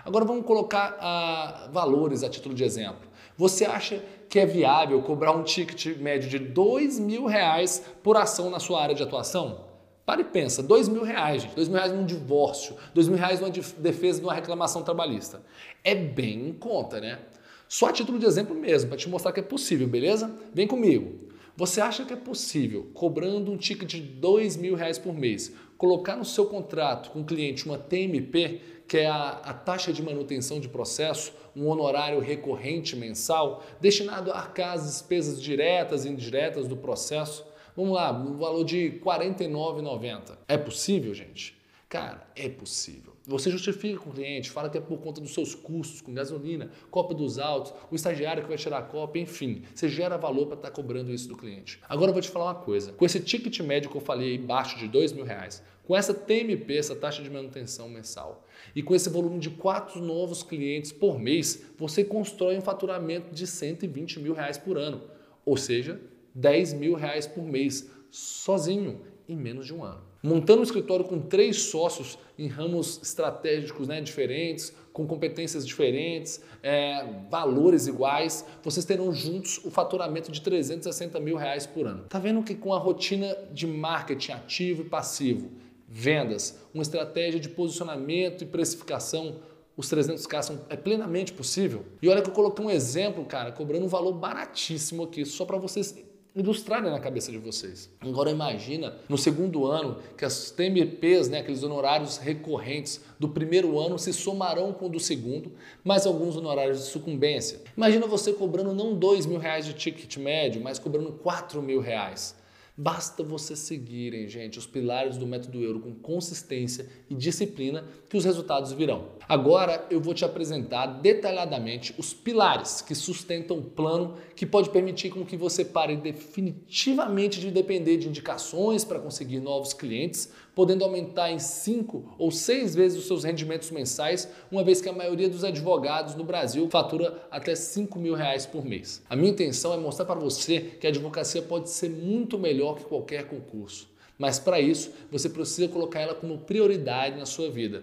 Agora 0.06 0.24
vamos 0.24 0.46
colocar 0.46 0.96
ah, 1.00 1.70
valores 1.74 2.24
a 2.24 2.30
título 2.30 2.54
de 2.54 2.64
exemplo. 2.64 3.10
Você 3.36 3.66
acha 3.66 4.00
que 4.30 4.38
é 4.38 4.46
viável 4.46 5.02
cobrar 5.02 5.32
um 5.32 5.42
ticket 5.42 5.98
médio 5.98 6.30
de 6.30 6.38
dois 6.38 7.00
mil 7.00 7.26
reais 7.26 7.84
por 8.04 8.16
ação 8.16 8.52
na 8.52 8.60
sua 8.60 8.80
área 8.80 8.94
de 8.94 9.02
atuação? 9.02 9.71
Para 10.06 10.22
e 10.22 10.24
pensa, 10.24 10.64
dois 10.64 10.90
mil 10.90 11.04
reais, 11.04 11.44
gente. 11.44 11.56
Dois 11.56 11.68
mil 11.68 11.78
reais 11.78 11.94
num 11.94 12.06
divórcio, 12.06 12.76
dois 12.94 13.08
mil 13.08 13.18
reais 13.18 13.40
numa 13.40 13.52
defesa 13.52 14.20
de 14.20 14.26
uma 14.26 14.34
reclamação 14.34 14.84
trabalhista. 14.84 15.42
É 15.84 15.94
bem 15.94 16.50
em 16.50 16.54
conta, 16.54 17.00
né? 17.00 17.20
Só 17.68 17.88
a 17.88 17.94
título 17.94 18.20
de 18.20 18.26
exemplo 18.26 18.56
mesmo, 18.56 18.90
para 18.90 18.98
te 18.98 19.08
mostrar 19.08 19.32
que 19.32 19.40
é 19.40 19.44
possível, 19.44 19.88
beleza? 19.88 20.30
Vem 20.54 20.68
comigo. 20.68 21.30
Você 21.56 21.80
acha 21.80 22.04
que 22.04 22.14
é 22.14 22.18
possível, 22.18 22.90
cobrando 22.94 23.52
um 23.52 23.58
ticket 23.58 23.90
de 23.90 24.02
dois 24.02 24.58
mil 24.58 24.76
reais 24.76 24.98
por 24.98 25.14
mês, 25.14 25.54
colocar 25.78 26.16
no 26.16 26.26
seu 26.26 26.46
contrato 26.46 27.12
com 27.12 27.22
o 27.22 27.26
cliente 27.26 27.66
uma 27.66 27.78
TMP, 27.78 28.62
que 28.88 28.98
é 28.98 29.08
a, 29.08 29.30
a, 29.44 29.54
taxa 29.54 29.94
de 29.94 30.04
manutenção 30.04 30.60
de 30.60 30.68
processo, 30.68 31.34
um 31.56 31.68
honorário 31.68 32.20
recorrente 32.20 32.96
mensal, 32.96 33.64
destinado 33.80 34.32
a 34.32 34.38
arcar 34.38 34.74
as 34.74 34.84
despesas 34.84 35.42
diretas 35.42 36.04
e 36.04 36.10
indiretas 36.10 36.68
do 36.68 36.76
processo. 36.76 37.46
Vamos 37.76 37.94
lá, 37.94 38.12
no 38.12 38.38
valor 38.38 38.64
de 38.64 38.90
R$ 38.90 39.02
49,90. 39.04 40.38
É 40.48 40.58
possível, 40.58 41.14
gente? 41.14 41.60
Cara, 41.92 42.26
é 42.36 42.48
possível. 42.48 43.12
Você 43.28 43.52
justifica 43.52 44.00
com 44.00 44.10
o 44.10 44.14
cliente, 44.14 44.50
fala 44.50 44.70
que 44.70 44.78
é 44.78 44.82
por 44.82 44.98
conta 45.00 45.20
dos 45.20 45.34
seus 45.34 45.54
custos 45.54 46.00
com 46.00 46.14
gasolina, 46.14 46.72
cópia 46.90 47.16
dos 47.16 47.38
autos, 47.38 47.74
o 47.92 47.96
estagiário 47.96 48.42
que 48.42 48.48
vai 48.48 48.58
tirar 48.58 48.78
a 48.78 48.82
cópia, 48.82 49.20
enfim. 49.20 49.64
Você 49.76 49.90
gera 49.90 50.18
valor 50.18 50.48
para 50.48 50.56
estar 50.56 50.70
tá 50.70 50.74
cobrando 50.74 51.14
isso 51.14 51.28
do 51.28 51.36
cliente. 51.36 51.80
Agora 51.88 52.10
eu 52.10 52.14
vou 52.14 52.22
te 52.22 52.30
falar 52.30 52.46
uma 52.46 52.56
coisa. 52.56 52.94
Com 52.94 53.06
esse 53.06 53.20
ticket 53.20 53.60
médio 53.60 53.90
que 53.90 53.98
eu 53.98 54.02
falei 54.02 54.32
aí, 54.32 54.38
baixo 54.38 54.80
de 54.80 54.88
dois 54.88 55.12
mil 55.12 55.26
reais, 55.26 55.62
com 55.86 55.96
essa 55.96 56.14
TMP, 56.14 56.78
essa 56.78 56.96
taxa 56.96 57.22
de 57.22 57.30
manutenção 57.30 57.90
mensal, 57.90 58.48
e 58.74 58.82
com 58.82 58.96
esse 58.96 59.10
volume 59.10 59.40
de 59.40 59.50
quatro 59.50 60.02
novos 60.02 60.44
clientes 60.44 60.92
por 60.92 61.20
mês, 61.20 61.62
você 61.78 62.04
constrói 62.04 62.58
um 62.58 62.62
faturamento 62.62 63.36
de 63.36 63.46
120 63.46 64.20
mil 64.20 64.34
reais 64.34 64.58
por 64.58 64.78
ano, 64.78 65.02
ou 65.46 65.58
seja, 65.58 66.00
10 66.34 66.74
mil 66.74 66.96
reais 66.96 67.28
por 67.28 67.44
mês, 67.44 67.90
sozinho, 68.10 69.02
em 69.28 69.36
menos 69.36 69.66
de 69.66 69.74
um 69.74 69.84
ano. 69.84 70.12
Montando 70.24 70.60
um 70.60 70.64
escritório 70.64 71.04
com 71.04 71.20
três 71.20 71.64
sócios 71.64 72.18
em 72.38 72.48
ramos 72.48 73.00
estratégicos 73.02 73.88
né, 73.88 74.02
diferentes, 74.02 74.72
com 74.94 75.08
competências 75.08 75.66
diferentes, 75.66 76.42
é, 76.62 77.04
valores 77.30 77.88
iguais, 77.88 78.46
vocês 78.62 78.86
terão 78.86 79.12
juntos 79.12 79.60
o 79.64 79.72
faturamento 79.72 80.32
de 80.32 80.42
360 80.42 81.20
mil 81.20 81.38
reais 81.38 81.66
por 81.66 81.88
ano. 81.88 82.04
Tá 82.08 82.20
vendo 82.20 82.44
que 82.44 82.54
com 82.54 82.74
a 82.74 82.78
rotina 82.78 83.36
de 83.52 83.66
marketing 83.66 84.34
ativo 84.34 84.84
e 84.84 84.86
passivo, 84.86 85.50
vendas, 85.88 86.60
uma 86.74 86.84
estratégia 86.84 87.40
de 87.40 87.50
posicionamento 87.50 88.44
e 88.44 88.46
precificação, 88.46 89.40
os 89.76 89.88
300k 89.92 90.42
são, 90.44 90.60
é 90.70 90.76
plenamente 90.76 91.34
possível. 91.34 91.86
E 92.02 92.08
olha 92.08 92.22
que 92.22 92.30
eu 92.30 92.34
coloquei 92.34 92.64
um 92.64 92.70
exemplo, 92.70 93.26
cara, 93.26 93.52
cobrando 93.52 93.86
um 93.86 93.90
valor 93.90 94.14
baratíssimo 94.14 95.04
aqui, 95.04 95.26
só 95.26 95.46
para 95.46 95.58
vocês 95.58 95.96
ilustrarem 96.36 96.90
na 96.90 97.00
cabeça 97.00 97.32
de 97.32 97.38
vocês. 97.38 97.90
Agora 98.00 98.32
imagina 98.32 98.96
no 99.10 99.18
segundo 99.18 99.66
ano 99.66 99.98
que 100.18 100.24
as 100.24 100.52
TMPs, 100.52 101.28
né, 101.30 101.40
aqueles 101.40 101.64
honorários 101.64 102.18
recorrentes 102.18 103.02
do 103.20 103.30
primeiro 103.30 103.80
ano 103.80 104.00
se 104.00 104.14
somarão 104.14 104.72
com 104.72 104.86
o 104.86 104.90
do 104.90 105.00
segundo, 105.00 105.52
mais 105.84 106.06
alguns 106.06 106.36
honorários 106.36 106.80
de 106.80 106.86
sucumbência. 106.86 107.62
Imagina 107.76 108.08
você 108.08 108.32
cobrando 108.34 108.74
não 108.74 108.96
dois 108.96 109.26
mil 109.26 109.40
reais 109.40 109.66
de 109.66 109.74
ticket 109.74 110.18
médio, 110.18 110.62
mas 110.62 110.80
cobrando 110.80 111.12
quatro 111.12 111.62
mil 111.62 111.82
reais. 111.82 112.40
Basta 112.78 113.22
você 113.22 113.56
seguirem, 113.56 114.28
gente, 114.28 114.58
os 114.58 114.66
pilares 114.66 115.18
do 115.18 115.28
método 115.28 115.62
euro 115.62 115.82
com 115.82 115.94
consistência 115.94 116.88
e 117.10 117.14
disciplina 117.14 117.84
que 118.10 118.16
os 118.16 118.24
resultados 118.24 118.72
virão. 118.72 119.10
Agora 119.32 119.88
eu 119.90 120.02
vou 120.02 120.14
te 120.14 120.26
apresentar 120.26 120.86
detalhadamente 120.86 121.96
os 121.98 122.14
pilares 122.14 122.82
que 122.82 122.94
sustentam 122.94 123.60
o 123.60 123.64
plano 123.64 124.18
que 124.36 124.46
pode 124.46 124.70
permitir 124.70 125.10
com 125.10 125.26
que 125.26 125.38
você 125.38 125.64
pare 125.64 125.96
definitivamente 125.96 127.40
de 127.40 127.50
depender 127.50 127.96
de 127.96 128.10
indicações 128.10 128.84
para 128.84 129.00
conseguir 129.00 129.40
novos 129.40 129.72
clientes, 129.72 130.34
podendo 130.54 130.84
aumentar 130.84 131.32
em 131.32 131.40
5 131.40 132.16
ou 132.18 132.30
6 132.30 132.76
vezes 132.76 133.00
os 133.00 133.08
seus 133.08 133.24
rendimentos 133.24 133.72
mensais, 133.72 134.28
uma 134.52 134.66
vez 134.66 134.82
que 134.82 134.90
a 134.90 134.94
maioria 134.94 135.30
dos 135.30 135.46
advogados 135.46 136.14
no 136.14 136.26
Brasil 136.26 136.68
fatura 136.70 137.26
até 137.32 137.56
5 137.56 137.98
mil 137.98 138.16
reais 138.16 138.46
por 138.46 138.66
mês. 138.66 139.02
A 139.10 139.16
minha 139.16 139.32
intenção 139.32 139.74
é 139.74 139.78
mostrar 139.78 140.04
para 140.04 140.20
você 140.20 140.60
que 140.60 140.86
a 140.86 140.90
advocacia 140.90 141.42
pode 141.42 141.70
ser 141.70 141.90
muito 141.90 142.38
melhor 142.38 142.76
que 142.76 142.84
qualquer 142.84 143.30
concurso. 143.30 143.90
Mas 144.18 144.40
para 144.40 144.60
isso, 144.60 144.92
você 145.10 145.30
precisa 145.30 145.70
colocar 145.70 146.02
ela 146.02 146.16
como 146.16 146.40
prioridade 146.40 147.18
na 147.18 147.26
sua 147.26 147.50
vida. 147.50 147.82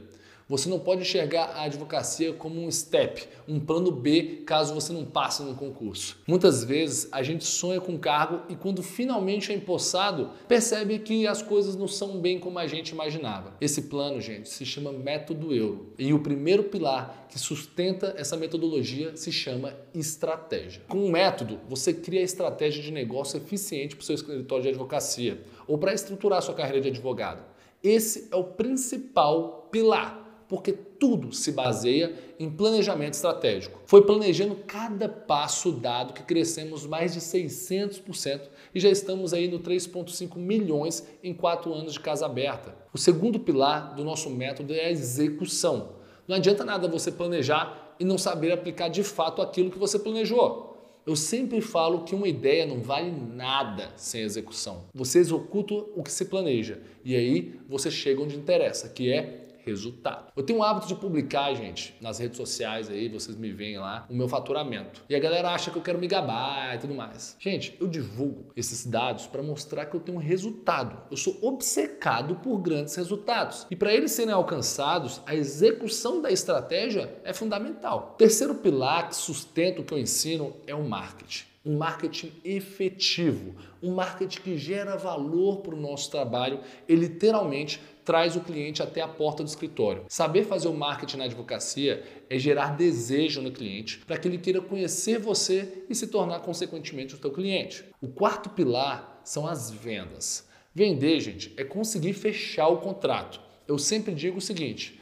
Você 0.49 0.67
não 0.67 0.78
pode 0.78 1.02
enxergar 1.02 1.50
a 1.55 1.64
advocacia 1.64 2.33
como 2.33 2.59
um 2.59 2.71
step, 2.71 3.28
um 3.47 3.61
plano 3.61 3.93
B, 3.93 4.45
caso 4.47 4.73
você 4.73 4.95
não 4.95 5.05
passe 5.05 5.43
no 5.43 5.55
concurso. 5.55 6.19
Muitas 6.26 6.64
vezes 6.64 7.07
a 7.12 7.23
gente 7.23 7.45
sonha 7.45 7.83
com 7.83 7.99
cargo 7.99 8.40
e 8.49 8.57
quando 8.57 8.83
finalmente 8.83 9.52
é 9.52 9.55
empossado, 9.55 10.31
percebe 10.49 11.00
que 11.00 11.26
as 11.26 11.43
coisas 11.43 11.76
não 11.76 11.87
são 11.87 12.19
bem 12.19 12.40
como 12.40 12.59
a 12.59 12.67
gente 12.67 12.90
imaginava. 12.90 13.52
Esse 13.61 13.83
plano, 13.83 14.23
gente, 14.23 14.49
se 14.49 14.64
chama 14.64 14.90
método 14.90 15.55
euro. 15.55 15.93
E 15.99 16.14
o 16.14 16.21
primeiro 16.21 16.64
pilar 16.64 17.26
que 17.28 17.38
sustenta 17.38 18.14
essa 18.17 18.35
metodologia 18.35 19.14
se 19.19 19.31
chama 19.31 19.75
estratégia. 19.93 20.81
Com 20.88 20.97
um 20.97 21.11
método, 21.11 21.61
você 21.69 21.93
cria 21.93 22.21
a 22.21 22.25
estratégia 22.25 22.83
de 22.83 22.90
negócio 22.90 23.37
eficiente 23.37 23.95
para 23.95 24.02
o 24.02 24.07
seu 24.07 24.14
escritório 24.14 24.62
de 24.62 24.71
advocacia 24.71 25.43
ou 25.67 25.76
para 25.76 25.93
estruturar 25.93 26.40
sua 26.40 26.55
carreira 26.55 26.81
de 26.81 26.88
advogado. 26.88 27.45
Esse 27.83 28.28
é 28.33 28.37
o 28.37 28.45
principal 28.45 29.69
pilar 29.71 30.28
porque 30.49 30.73
tudo 30.73 31.33
se 31.33 31.52
baseia 31.52 32.14
em 32.38 32.50
planejamento 32.50 33.14
estratégico. 33.14 33.81
Foi 33.85 34.02
planejando 34.02 34.57
cada 34.67 35.09
passo 35.09 35.71
dado 35.71 36.14
que 36.14 36.23
crescemos 36.23 36.87
mais 36.87 37.12
de 37.12 37.21
600% 37.21 38.40
e 38.75 38.81
já 38.81 38.88
estamos 38.88 39.35
aí 39.35 39.49
no 39.49 39.61
3,5 39.61 40.37
milhões 40.37 41.07
em 41.23 41.35
quatro 41.35 41.73
anos 41.75 41.93
de 41.93 42.00
casa 42.00 42.26
aberta. 42.26 42.75
O 42.93 42.99
segundo 42.99 43.38
pilar 43.38 43.95
do 43.95 44.02
nosso 44.02 44.31
método 44.31 44.73
é 44.73 44.87
a 44.87 44.90
execução. 44.90 45.97
Não 46.26 46.37
adianta 46.37 46.64
nada 46.64 46.88
você 46.88 47.12
planejar 47.12 47.95
e 48.00 48.05
não 48.05 48.17
saber 48.17 48.52
aplicar 48.52 48.88
de 48.88 49.02
fato 49.02 49.43
aquilo 49.43 49.71
que 49.71 49.78
você 49.78 49.99
planejou. 49.99 50.69
Eu 51.07 51.17
sempre 51.17 51.62
falo 51.62 52.05
que 52.05 52.14
uma 52.14 52.28
ideia 52.28 52.67
não 52.67 52.83
vale 52.83 53.11
nada 53.11 53.93
sem 53.97 54.21
execução. 54.21 54.85
Você 54.95 55.19
executa 55.19 55.73
o 55.73 56.02
que 56.02 56.12
se 56.12 56.26
planeja 56.26 56.81
e 57.02 57.17
aí 57.17 57.59
você 57.67 57.90
chega 57.90 58.21
onde 58.21 58.37
interessa, 58.37 58.90
que 58.90 59.11
é 59.11 59.48
resultado. 59.69 60.33
Eu 60.37 60.43
tenho 60.43 60.61
o 60.61 60.63
hábito 60.63 60.87
de 60.87 60.95
publicar, 60.95 61.55
gente, 61.55 61.95
nas 62.01 62.19
redes 62.19 62.37
sociais 62.37 62.89
aí, 62.89 63.09
vocês 63.09 63.37
me 63.37 63.53
veem 63.53 63.79
lá, 63.79 64.07
o 64.09 64.15
meu 64.15 64.29
faturamento. 64.29 65.05
E 65.09 65.15
a 65.15 65.19
galera 65.19 65.51
acha 65.51 65.71
que 65.71 65.79
eu 65.79 65.83
quero 65.83 65.99
me 65.99 66.07
gabar 66.07 66.75
e 66.75 66.79
tudo 66.79 66.95
mais. 66.95 67.37
Gente, 67.39 67.77
eu 67.81 67.87
divulgo 67.87 68.53
esses 68.57 68.87
dados 68.87 69.27
para 69.27 69.43
mostrar 69.43 69.87
que 69.87 69.97
eu 69.97 70.01
tenho 70.01 70.19
um 70.19 70.21
resultado. 70.21 70.99
Eu 71.11 71.17
sou 71.17 71.39
obcecado 71.43 72.37
por 72.37 72.59
grandes 72.59 72.95
resultados. 72.95 73.67
E 73.71 73.77
para 73.77 73.93
eles 73.93 74.13
serem 74.13 74.35
alcançados, 74.35 75.21
a 75.27 75.35
execução 75.35 76.21
da 76.21 76.31
estratégia 76.31 77.19
é 77.25 77.33
fundamental. 77.33 78.15
Terceiro 78.19 78.55
pilar 78.55 79.09
que 79.09 79.17
sustenta 79.17 79.81
o 79.81 79.85
que 79.85 79.95
eu 79.95 79.99
ensino 79.99 80.57
é 80.67 80.75
o 80.75 80.89
marketing 80.89 81.49
um 81.69 81.77
marketing 81.77 82.33
efetivo, 82.43 83.55
um 83.83 83.95
marketing 83.95 84.41
que 84.41 84.57
gera 84.57 84.97
valor 84.97 85.59
para 85.59 85.75
o 85.75 85.81
nosso 85.81 86.11
trabalho 86.11 86.61
e 86.89 86.95
literalmente 86.95 87.79
traz 88.07 88.35
o 88.37 88.41
cliente 88.41 88.83
até 88.83 89.03
a 89.03 89.07
porta 89.07 89.45
do 89.45 89.49
escritório. 89.49 90.07
Saber 90.09 90.45
fazer 90.45 90.69
o 90.69 90.73
marketing 90.73 91.19
na 91.19 91.25
advocacia 91.25 92.03
é 92.31 92.39
gerar 92.39 92.75
desejo 92.75 93.43
no 93.43 93.53
cliente 93.53 93.99
para 93.99 94.17
que 94.17 94.27
ele 94.27 94.39
queira 94.39 94.63
conhecer 94.63 95.19
você 95.19 95.85
e 95.91 95.95
se 95.95 96.07
tornar 96.07 96.41
consequentemente 96.41 97.15
o 97.15 97.21
seu 97.21 97.31
cliente. 97.31 97.85
O 98.01 98.09
quarto 98.09 98.49
pilar 98.49 99.21
são 99.23 99.47
as 99.47 99.71
vendas. 99.71 100.49
Vender, 100.75 101.21
gente, 101.21 101.53
é 101.59 101.65
conseguir 101.65 102.15
fechar 102.15 102.69
o 102.69 102.79
contrato. 102.79 103.43
Eu 103.67 103.77
sempre 103.77 104.15
digo 104.15 104.39
o 104.39 104.41
seguinte: 104.41 104.99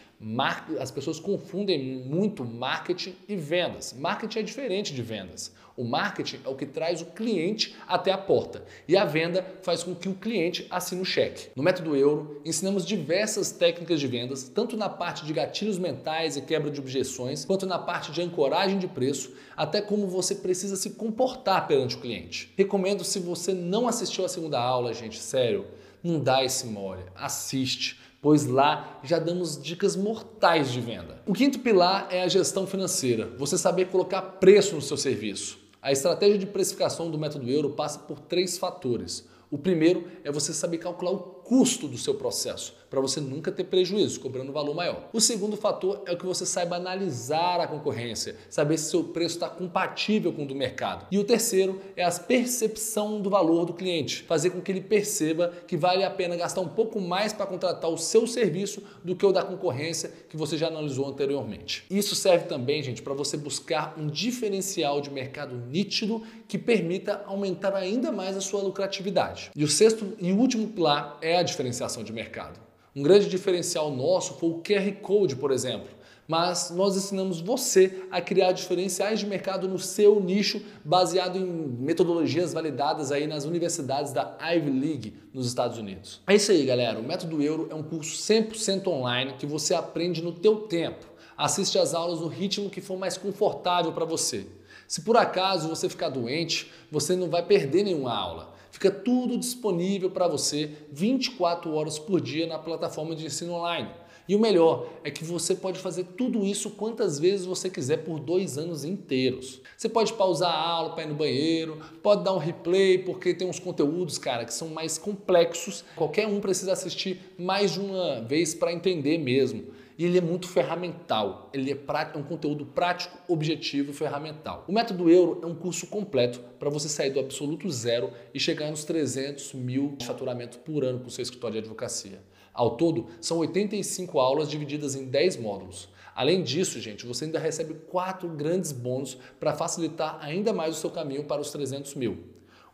as 0.80 0.90
pessoas 0.90 1.20
confundem 1.20 2.02
muito 2.04 2.44
marketing 2.44 3.14
e 3.28 3.36
vendas. 3.36 3.92
Marketing 3.92 4.38
é 4.38 4.42
diferente 4.42 4.94
de 4.94 5.02
vendas. 5.02 5.54
O 5.76 5.84
marketing 5.84 6.40
é 6.42 6.48
o 6.48 6.54
que 6.54 6.64
traz 6.64 7.02
o 7.02 7.06
cliente 7.06 7.76
até 7.86 8.10
a 8.10 8.16
porta 8.16 8.64
e 8.88 8.96
a 8.96 9.04
venda 9.04 9.44
faz 9.60 9.82
com 9.82 9.94
que 9.94 10.08
o 10.08 10.14
cliente 10.14 10.66
assine 10.70 11.02
o 11.02 11.04
cheque. 11.04 11.50
No 11.54 11.62
método 11.62 11.94
Euro, 11.94 12.40
ensinamos 12.46 12.86
diversas 12.86 13.52
técnicas 13.52 14.00
de 14.00 14.06
vendas, 14.06 14.44
tanto 14.44 14.74
na 14.74 14.88
parte 14.88 15.26
de 15.26 15.32
gatilhos 15.34 15.78
mentais 15.78 16.36
e 16.36 16.40
quebra 16.40 16.70
de 16.70 16.80
objeções, 16.80 17.44
quanto 17.44 17.66
na 17.66 17.78
parte 17.78 18.10
de 18.10 18.22
ancoragem 18.22 18.78
de 18.78 18.88
preço, 18.88 19.32
até 19.54 19.82
como 19.82 20.06
você 20.06 20.36
precisa 20.36 20.76
se 20.76 20.90
comportar 20.90 21.66
perante 21.66 21.96
o 21.96 22.00
cliente. 22.00 22.52
Recomendo 22.56 23.04
se 23.04 23.18
você 23.18 23.52
não 23.52 23.86
assistiu 23.86 24.24
a 24.24 24.28
segunda 24.28 24.58
aula, 24.58 24.94
gente, 24.94 25.18
sério, 25.18 25.66
não 26.02 26.18
dá 26.18 26.42
esse 26.42 26.66
mole, 26.66 27.02
assiste 27.14 27.98
pois 28.26 28.44
lá 28.44 28.98
já 29.04 29.20
damos 29.20 29.62
dicas 29.62 29.94
mortais 29.94 30.72
de 30.72 30.80
venda. 30.80 31.22
O 31.26 31.32
quinto 31.32 31.60
pilar 31.60 32.08
é 32.10 32.22
a 32.22 32.28
gestão 32.28 32.66
financeira, 32.66 33.30
você 33.38 33.56
saber 33.56 33.86
colocar 33.86 34.20
preço 34.20 34.74
no 34.74 34.82
seu 34.82 34.96
serviço. 34.96 35.65
A 35.86 35.92
estratégia 35.92 36.36
de 36.36 36.46
precificação 36.46 37.12
do 37.12 37.16
método 37.16 37.48
euro 37.48 37.70
passa 37.70 38.00
por 38.00 38.18
três 38.18 38.58
fatores. 38.58 39.24
O 39.48 39.56
primeiro 39.56 40.08
é 40.24 40.32
você 40.32 40.52
saber 40.52 40.78
calcular 40.78 41.12
o 41.12 41.18
custo 41.46 41.86
do 41.86 41.96
seu 41.96 42.14
processo, 42.14 42.74
para 42.90 43.00
você 43.00 43.20
nunca 43.20 43.52
ter 43.52 43.64
prejuízo, 43.64 44.18
cobrando 44.18 44.52
valor 44.52 44.74
maior. 44.74 45.08
O 45.12 45.20
segundo 45.20 45.56
fator 45.56 46.02
é 46.06 46.16
que 46.16 46.26
você 46.26 46.44
saiba 46.44 46.76
analisar 46.76 47.60
a 47.60 47.68
concorrência, 47.68 48.36
saber 48.50 48.76
se 48.78 48.90
seu 48.90 49.04
preço 49.04 49.36
está 49.36 49.48
compatível 49.48 50.32
com 50.32 50.42
o 50.42 50.46
do 50.46 50.54
mercado. 50.54 51.06
E 51.10 51.18
o 51.18 51.24
terceiro 51.24 51.80
é 51.96 52.04
a 52.04 52.10
percepção 52.10 53.20
do 53.20 53.30
valor 53.30 53.64
do 53.64 53.74
cliente, 53.74 54.24
fazer 54.24 54.50
com 54.50 54.60
que 54.60 54.72
ele 54.72 54.80
perceba 54.80 55.52
que 55.68 55.76
vale 55.76 56.02
a 56.02 56.10
pena 56.10 56.34
gastar 56.36 56.60
um 56.60 56.68
pouco 56.68 57.00
mais 57.00 57.32
para 57.32 57.46
contratar 57.46 57.90
o 57.90 57.98
seu 57.98 58.26
serviço 58.26 58.82
do 59.04 59.14
que 59.14 59.24
o 59.24 59.32
da 59.32 59.44
concorrência 59.44 60.12
que 60.28 60.36
você 60.36 60.56
já 60.56 60.66
analisou 60.66 61.06
anteriormente. 61.08 61.84
Isso 61.88 62.16
serve 62.16 62.46
também, 62.46 62.82
gente, 62.82 63.02
para 63.02 63.14
você 63.14 63.36
buscar 63.36 63.94
um 63.96 64.08
diferencial 64.08 65.00
de 65.00 65.10
mercado 65.10 65.54
nítido 65.54 66.22
que 66.48 66.58
permita 66.58 67.22
aumentar 67.26 67.74
ainda 67.74 68.12
mais 68.12 68.36
a 68.36 68.40
sua 68.40 68.62
lucratividade. 68.62 69.50
E 69.54 69.64
o 69.64 69.68
sexto 69.68 70.14
e 70.18 70.32
último 70.32 70.68
pilar 70.68 71.18
é 71.20 71.38
a 71.38 71.42
diferenciação 71.42 72.04
de 72.04 72.12
mercado. 72.12 72.60
Um 72.94 73.02
grande 73.02 73.28
diferencial 73.28 73.90
nosso 73.90 74.34
foi 74.34 74.48
o 74.50 74.62
QR 74.62 74.90
Code, 75.02 75.36
por 75.36 75.50
exemplo. 75.50 75.88
Mas 76.28 76.70
nós 76.70 76.96
ensinamos 76.96 77.40
você 77.40 78.02
a 78.10 78.20
criar 78.20 78.52
diferenciais 78.52 79.20
de 79.20 79.26
mercado 79.26 79.68
no 79.68 79.78
seu 79.78 80.20
nicho, 80.20 80.60
baseado 80.84 81.38
em 81.38 81.44
metodologias 81.44 82.52
validadas 82.52 83.12
aí 83.12 83.26
nas 83.26 83.44
universidades 83.44 84.12
da 84.12 84.36
Ivy 84.40 84.70
League 84.70 85.14
nos 85.32 85.46
Estados 85.46 85.78
Unidos. 85.78 86.20
É 86.26 86.34
isso 86.34 86.50
aí, 86.50 86.64
galera. 86.64 86.98
O 86.98 87.02
Método 87.02 87.40
Euro 87.40 87.68
é 87.70 87.74
um 87.74 87.82
curso 87.82 88.16
100% 88.16 88.88
online 88.88 89.34
que 89.38 89.46
você 89.46 89.74
aprende 89.74 90.22
no 90.22 90.32
teu 90.32 90.62
tempo. 90.62 91.06
Assiste 91.36 91.78
às 91.78 91.94
aulas 91.94 92.20
no 92.20 92.28
ritmo 92.28 92.70
que 92.70 92.80
for 92.80 92.98
mais 92.98 93.16
confortável 93.16 93.92
para 93.92 94.04
você. 94.04 94.46
Se 94.88 95.02
por 95.02 95.16
acaso 95.16 95.68
você 95.68 95.88
ficar 95.88 96.08
doente, 96.08 96.70
você 96.90 97.16
não 97.16 97.28
vai 97.28 97.44
perder 97.44 97.82
nenhuma 97.82 98.14
aula. 98.14 98.54
Fica 98.70 98.90
tudo 98.90 99.38
disponível 99.38 100.10
para 100.10 100.28
você 100.28 100.70
24 100.92 101.72
horas 101.72 101.98
por 101.98 102.20
dia 102.20 102.46
na 102.46 102.58
plataforma 102.58 103.14
de 103.16 103.26
ensino 103.26 103.54
online. 103.54 103.88
E 104.28 104.34
o 104.34 104.40
melhor 104.40 104.88
é 105.04 105.10
que 105.10 105.24
você 105.24 105.54
pode 105.54 105.78
fazer 105.78 106.04
tudo 106.16 106.44
isso 106.44 106.70
quantas 106.70 107.18
vezes 107.18 107.46
você 107.46 107.70
quiser 107.70 107.98
por 107.98 108.18
dois 108.18 108.58
anos 108.58 108.84
inteiros. 108.84 109.60
Você 109.76 109.88
pode 109.88 110.12
pausar 110.14 110.50
a 110.50 110.68
aula 110.68 110.94
para 110.94 111.04
ir 111.04 111.06
no 111.06 111.14
banheiro, 111.14 111.78
pode 112.02 112.24
dar 112.24 112.34
um 112.34 112.38
replay, 112.38 112.98
porque 112.98 113.32
tem 113.32 113.48
uns 113.48 113.60
conteúdos, 113.60 114.18
cara, 114.18 114.44
que 114.44 114.52
são 114.52 114.68
mais 114.68 114.98
complexos. 114.98 115.84
Qualquer 115.94 116.26
um 116.26 116.40
precisa 116.40 116.72
assistir 116.72 117.20
mais 117.38 117.72
de 117.72 117.80
uma 117.80 118.20
vez 118.22 118.52
para 118.52 118.72
entender 118.72 119.16
mesmo 119.18 119.64
e 119.98 120.04
ele 120.04 120.18
é 120.18 120.20
muito 120.20 120.48
ferramental. 120.48 121.48
Ele 121.52 121.72
é, 121.72 121.74
é 121.74 122.18
um 122.18 122.22
conteúdo 122.22 122.66
prático, 122.66 123.18
objetivo 123.28 123.90
e 123.90 123.94
ferramental. 123.94 124.64
O 124.68 124.72
Método 124.72 125.08
Euro 125.10 125.40
é 125.42 125.46
um 125.46 125.54
curso 125.54 125.86
completo 125.86 126.40
para 126.58 126.68
você 126.68 126.88
sair 126.88 127.10
do 127.10 127.20
absoluto 127.20 127.70
zero 127.70 128.10
e 128.34 128.40
chegar 128.40 128.70
nos 128.70 128.84
300 128.84 129.54
mil 129.54 129.94
de 129.96 130.06
faturamento 130.06 130.58
por 130.58 130.84
ano 130.84 131.00
com 131.00 131.06
o 131.06 131.10
seu 131.10 131.22
escritório 131.22 131.54
de 131.54 131.60
advocacia. 131.60 132.20
Ao 132.52 132.76
todo, 132.76 133.06
são 133.20 133.38
85 133.38 134.18
aulas 134.18 134.48
divididas 134.48 134.94
em 134.94 135.04
10 135.04 135.36
módulos. 135.38 135.88
Além 136.14 136.42
disso, 136.42 136.80
gente, 136.80 137.04
você 137.04 137.26
ainda 137.26 137.38
recebe 137.38 137.74
quatro 137.74 138.28
grandes 138.28 138.72
bônus 138.72 139.18
para 139.38 139.52
facilitar 139.52 140.18
ainda 140.22 140.52
mais 140.52 140.76
o 140.76 140.80
seu 140.80 140.90
caminho 140.90 141.24
para 141.24 141.42
os 141.42 141.50
300 141.50 141.94
mil. 141.94 142.24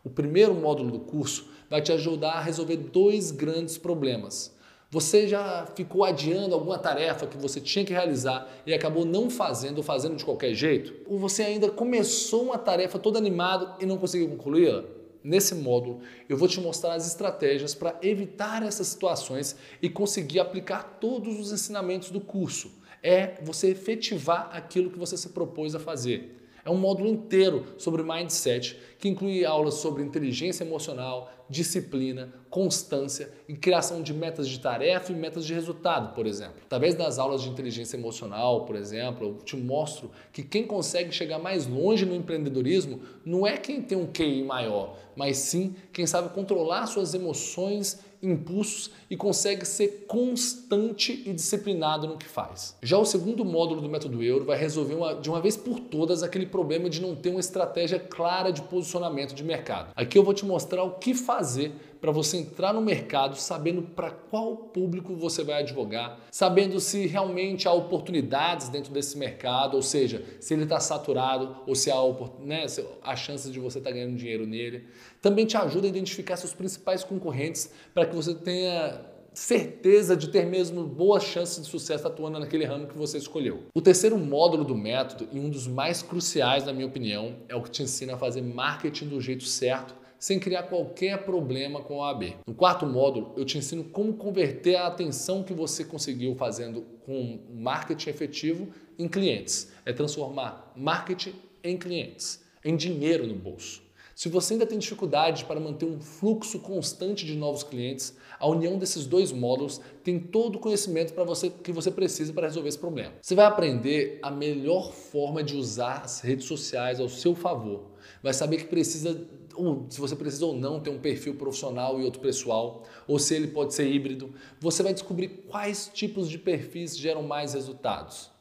O 0.01 0.09
primeiro 0.09 0.53
módulo 0.53 0.91
do 0.91 0.99
curso 0.99 1.49
vai 1.69 1.81
te 1.81 1.91
ajudar 1.91 2.33
a 2.33 2.41
resolver 2.41 2.77
dois 2.77 3.31
grandes 3.31 3.77
problemas. 3.77 4.52
Você 4.93 5.27
já 5.27 5.65
ficou 5.75 6.03
adiando 6.03 6.53
alguma 6.53 6.77
tarefa 6.77 7.25
que 7.25 7.35
você 7.35 7.59
tinha 7.59 7.83
que 7.83 7.91
realizar 7.91 8.47
e 8.63 8.71
acabou 8.75 9.03
não 9.03 9.27
fazendo 9.27 9.79
ou 9.79 9.83
fazendo 9.83 10.15
de 10.15 10.23
qualquer 10.23 10.53
jeito? 10.53 10.93
Ou 11.07 11.17
você 11.17 11.41
ainda 11.41 11.67
começou 11.71 12.43
uma 12.43 12.59
tarefa 12.59 12.99
todo 12.99 13.17
animado 13.17 13.73
e 13.81 13.87
não 13.87 13.97
conseguiu 13.97 14.29
concluí-la? 14.29 14.83
Nesse 15.23 15.55
módulo, 15.55 16.01
eu 16.29 16.37
vou 16.37 16.47
te 16.47 16.61
mostrar 16.61 16.93
as 16.93 17.07
estratégias 17.07 17.73
para 17.73 17.97
evitar 18.03 18.61
essas 18.61 18.85
situações 18.85 19.55
e 19.81 19.89
conseguir 19.89 20.39
aplicar 20.39 20.99
todos 21.01 21.39
os 21.39 21.51
ensinamentos 21.51 22.11
do 22.11 22.21
curso. 22.21 22.71
É 23.01 23.41
você 23.41 23.69
efetivar 23.69 24.51
aquilo 24.53 24.91
que 24.91 24.99
você 24.99 25.17
se 25.17 25.29
propôs 25.29 25.73
a 25.73 25.79
fazer. 25.79 26.39
É 26.63 26.69
um 26.69 26.77
módulo 26.77 27.09
inteiro 27.09 27.65
sobre 27.77 28.03
mindset, 28.03 28.79
que 28.99 29.09
inclui 29.09 29.43
aulas 29.43 29.73
sobre 29.73 30.03
inteligência 30.03 30.63
emocional, 30.63 31.29
disciplina, 31.53 32.33
constância 32.49 33.31
e 33.47 33.53
criação 33.55 34.01
de 34.01 34.13
metas 34.13 34.49
de 34.49 34.59
tarefa 34.59 35.11
e 35.11 35.15
metas 35.15 35.45
de 35.45 35.53
resultado, 35.53 36.13
por 36.13 36.25
exemplo. 36.25 36.55
Através 36.65 36.95
das 36.95 37.19
aulas 37.19 37.43
de 37.43 37.49
inteligência 37.49 37.95
emocional, 37.95 38.65
por 38.65 38.75
exemplo, 38.75 39.27
eu 39.27 39.37
te 39.45 39.55
mostro 39.55 40.11
que 40.31 40.43
quem 40.43 40.65
consegue 40.65 41.11
chegar 41.11 41.39
mais 41.39 41.67
longe 41.67 42.05
no 42.05 42.15
empreendedorismo 42.15 43.01
não 43.23 43.45
é 43.45 43.55
quem 43.55 43.81
tem 43.81 43.97
um 43.97 44.07
QI 44.07 44.43
maior, 44.43 44.97
mas 45.15 45.37
sim 45.37 45.75
quem 45.93 46.07
sabe 46.07 46.29
controlar 46.29 46.87
suas 46.87 47.13
emoções 47.13 47.99
impulsos 48.23 48.89
e 49.09 49.17
consegue 49.17 49.65
ser 49.65 50.05
constante 50.07 51.23
e 51.25 51.33
disciplinado 51.33 52.07
no 52.07 52.17
que 52.17 52.25
faz. 52.25 52.75
Já 52.81 52.97
o 52.97 53.05
segundo 53.05 53.43
módulo 53.43 53.81
do 53.81 53.89
método 53.89 54.23
euro 54.23 54.45
vai 54.45 54.57
resolver 54.57 54.95
uma, 54.95 55.13
de 55.15 55.29
uma 55.29 55.41
vez 55.41 55.57
por 55.57 55.79
todas 55.79 56.23
aquele 56.23 56.45
problema 56.45 56.89
de 56.89 57.01
não 57.01 57.15
ter 57.15 57.29
uma 57.29 57.39
estratégia 57.39 57.99
clara 57.99 58.51
de 58.51 58.61
posicionamento 58.61 59.35
de 59.35 59.43
mercado. 59.43 59.91
Aqui 59.95 60.17
eu 60.17 60.23
vou 60.23 60.33
te 60.33 60.45
mostrar 60.45 60.83
o 60.83 60.91
que 60.91 61.13
fazer 61.13 61.73
para 62.03 62.11
você 62.11 62.35
entrar 62.35 62.73
no 62.73 62.81
mercado 62.81 63.37
sabendo 63.37 63.81
para 63.81 64.11
qual 64.11 64.57
público 64.57 65.15
você 65.15 65.41
vai 65.41 65.61
advogar, 65.61 66.19
sabendo 66.29 66.77
se 66.81 67.07
realmente 67.07 67.65
há 67.65 67.71
oportunidades 67.71 68.67
dentro 68.67 68.91
desse 68.91 69.17
mercado, 69.17 69.75
ou 69.75 69.81
seja, 69.81 70.21
se 70.37 70.53
ele 70.53 70.63
está 70.63 70.81
saturado 70.81 71.55
ou 71.65 71.73
se 71.73 71.89
há, 71.89 71.95
né, 72.41 72.67
se 72.67 72.85
há 73.01 73.15
chances 73.15 73.49
de 73.49 73.57
você 73.57 73.77
estar 73.77 73.89
tá 73.89 73.95
ganhando 73.95 74.17
dinheiro 74.17 74.45
nele. 74.45 74.85
Também 75.21 75.45
te 75.45 75.55
ajuda 75.55 75.87
a 75.87 75.89
identificar 75.89 76.35
seus 76.35 76.53
principais 76.53 77.05
concorrentes 77.05 77.71
para 77.93 78.05
que 78.05 78.13
você 78.13 78.35
tenha 78.35 78.99
certeza 79.33 80.17
de 80.17 80.27
ter 80.27 80.45
mesmo 80.45 80.83
boas 80.83 81.23
chances 81.23 81.63
de 81.63 81.71
sucesso 81.71 82.05
atuando 82.05 82.37
naquele 82.37 82.65
ramo 82.65 82.85
que 82.85 82.97
você 82.97 83.17
escolheu. 83.17 83.63
O 83.73 83.79
terceiro 83.79 84.17
módulo 84.17 84.65
do 84.65 84.75
método, 84.75 85.29
e 85.31 85.39
um 85.39 85.49
dos 85.49 85.67
mais 85.67 86.01
cruciais 86.01 86.65
na 86.65 86.73
minha 86.73 86.85
opinião, 86.85 87.37
é 87.47 87.55
o 87.55 87.61
que 87.61 87.71
te 87.71 87.81
ensina 87.81 88.15
a 88.15 88.17
fazer 88.17 88.41
marketing 88.41 89.07
do 89.07 89.21
jeito 89.21 89.45
certo 89.45 90.02
sem 90.23 90.39
criar 90.39 90.63
qualquer 90.63 91.25
problema 91.25 91.81
com 91.81 92.01
a 92.01 92.11
AB. 92.11 92.37
No 92.47 92.53
quarto 92.53 92.85
módulo, 92.85 93.33
eu 93.35 93.43
te 93.43 93.57
ensino 93.57 93.83
como 93.83 94.13
converter 94.13 94.77
a 94.77 94.87
atenção 94.87 95.43
que 95.43 95.53
você 95.53 95.83
conseguiu 95.83 96.33
fazendo 96.33 96.85
com 97.05 97.41
marketing 97.53 98.09
efetivo 98.09 98.69
em 98.97 99.05
clientes. 99.09 99.69
É 99.85 99.91
transformar 99.91 100.71
marketing 100.77 101.33
em 101.61 101.75
clientes, 101.77 102.41
em 102.63 102.73
dinheiro 102.73 103.27
no 103.27 103.35
bolso. 103.35 103.83
Se 104.15 104.29
você 104.29 104.53
ainda 104.53 104.65
tem 104.65 104.79
dificuldade 104.79 105.43
para 105.43 105.59
manter 105.59 105.85
um 105.85 105.99
fluxo 105.99 106.59
constante 106.59 107.25
de 107.25 107.35
novos 107.35 107.63
clientes, 107.63 108.15
a 108.39 108.47
união 108.47 108.77
desses 108.77 109.05
dois 109.05 109.33
módulos 109.33 109.81
tem 110.05 110.17
todo 110.19 110.55
o 110.55 110.59
conhecimento 110.59 111.13
para 111.13 111.25
você 111.25 111.49
que 111.49 111.73
você 111.73 111.91
precisa 111.91 112.31
para 112.31 112.47
resolver 112.47 112.69
esse 112.69 112.79
problema. 112.79 113.11
Você 113.21 113.35
vai 113.35 113.45
aprender 113.45 114.19
a 114.21 114.31
melhor 114.31 114.93
forma 114.93 115.43
de 115.43 115.57
usar 115.57 116.03
as 116.03 116.21
redes 116.21 116.45
sociais 116.45 117.01
ao 117.01 117.09
seu 117.09 117.35
favor. 117.35 117.91
Vai 118.21 118.33
saber 118.33 118.57
que 118.57 118.65
precisa 118.65 119.19
ou 119.55 119.85
se 119.89 119.99
você 119.99 120.15
precisa 120.15 120.45
ou 120.45 120.55
não 120.55 120.79
ter 120.79 120.89
um 120.89 120.99
perfil 120.99 121.35
profissional 121.35 121.99
e 121.99 122.03
outro 122.03 122.21
pessoal, 122.21 122.83
ou 123.07 123.19
se 123.19 123.35
ele 123.35 123.47
pode 123.47 123.73
ser 123.73 123.87
híbrido. 123.87 124.33
Você 124.59 124.83
vai 124.83 124.93
descobrir 124.93 125.45
quais 125.47 125.89
tipos 125.93 126.29
de 126.29 126.37
perfis 126.37 126.97
geram 126.97 127.23
mais 127.23 127.53
resultados. 127.53 128.31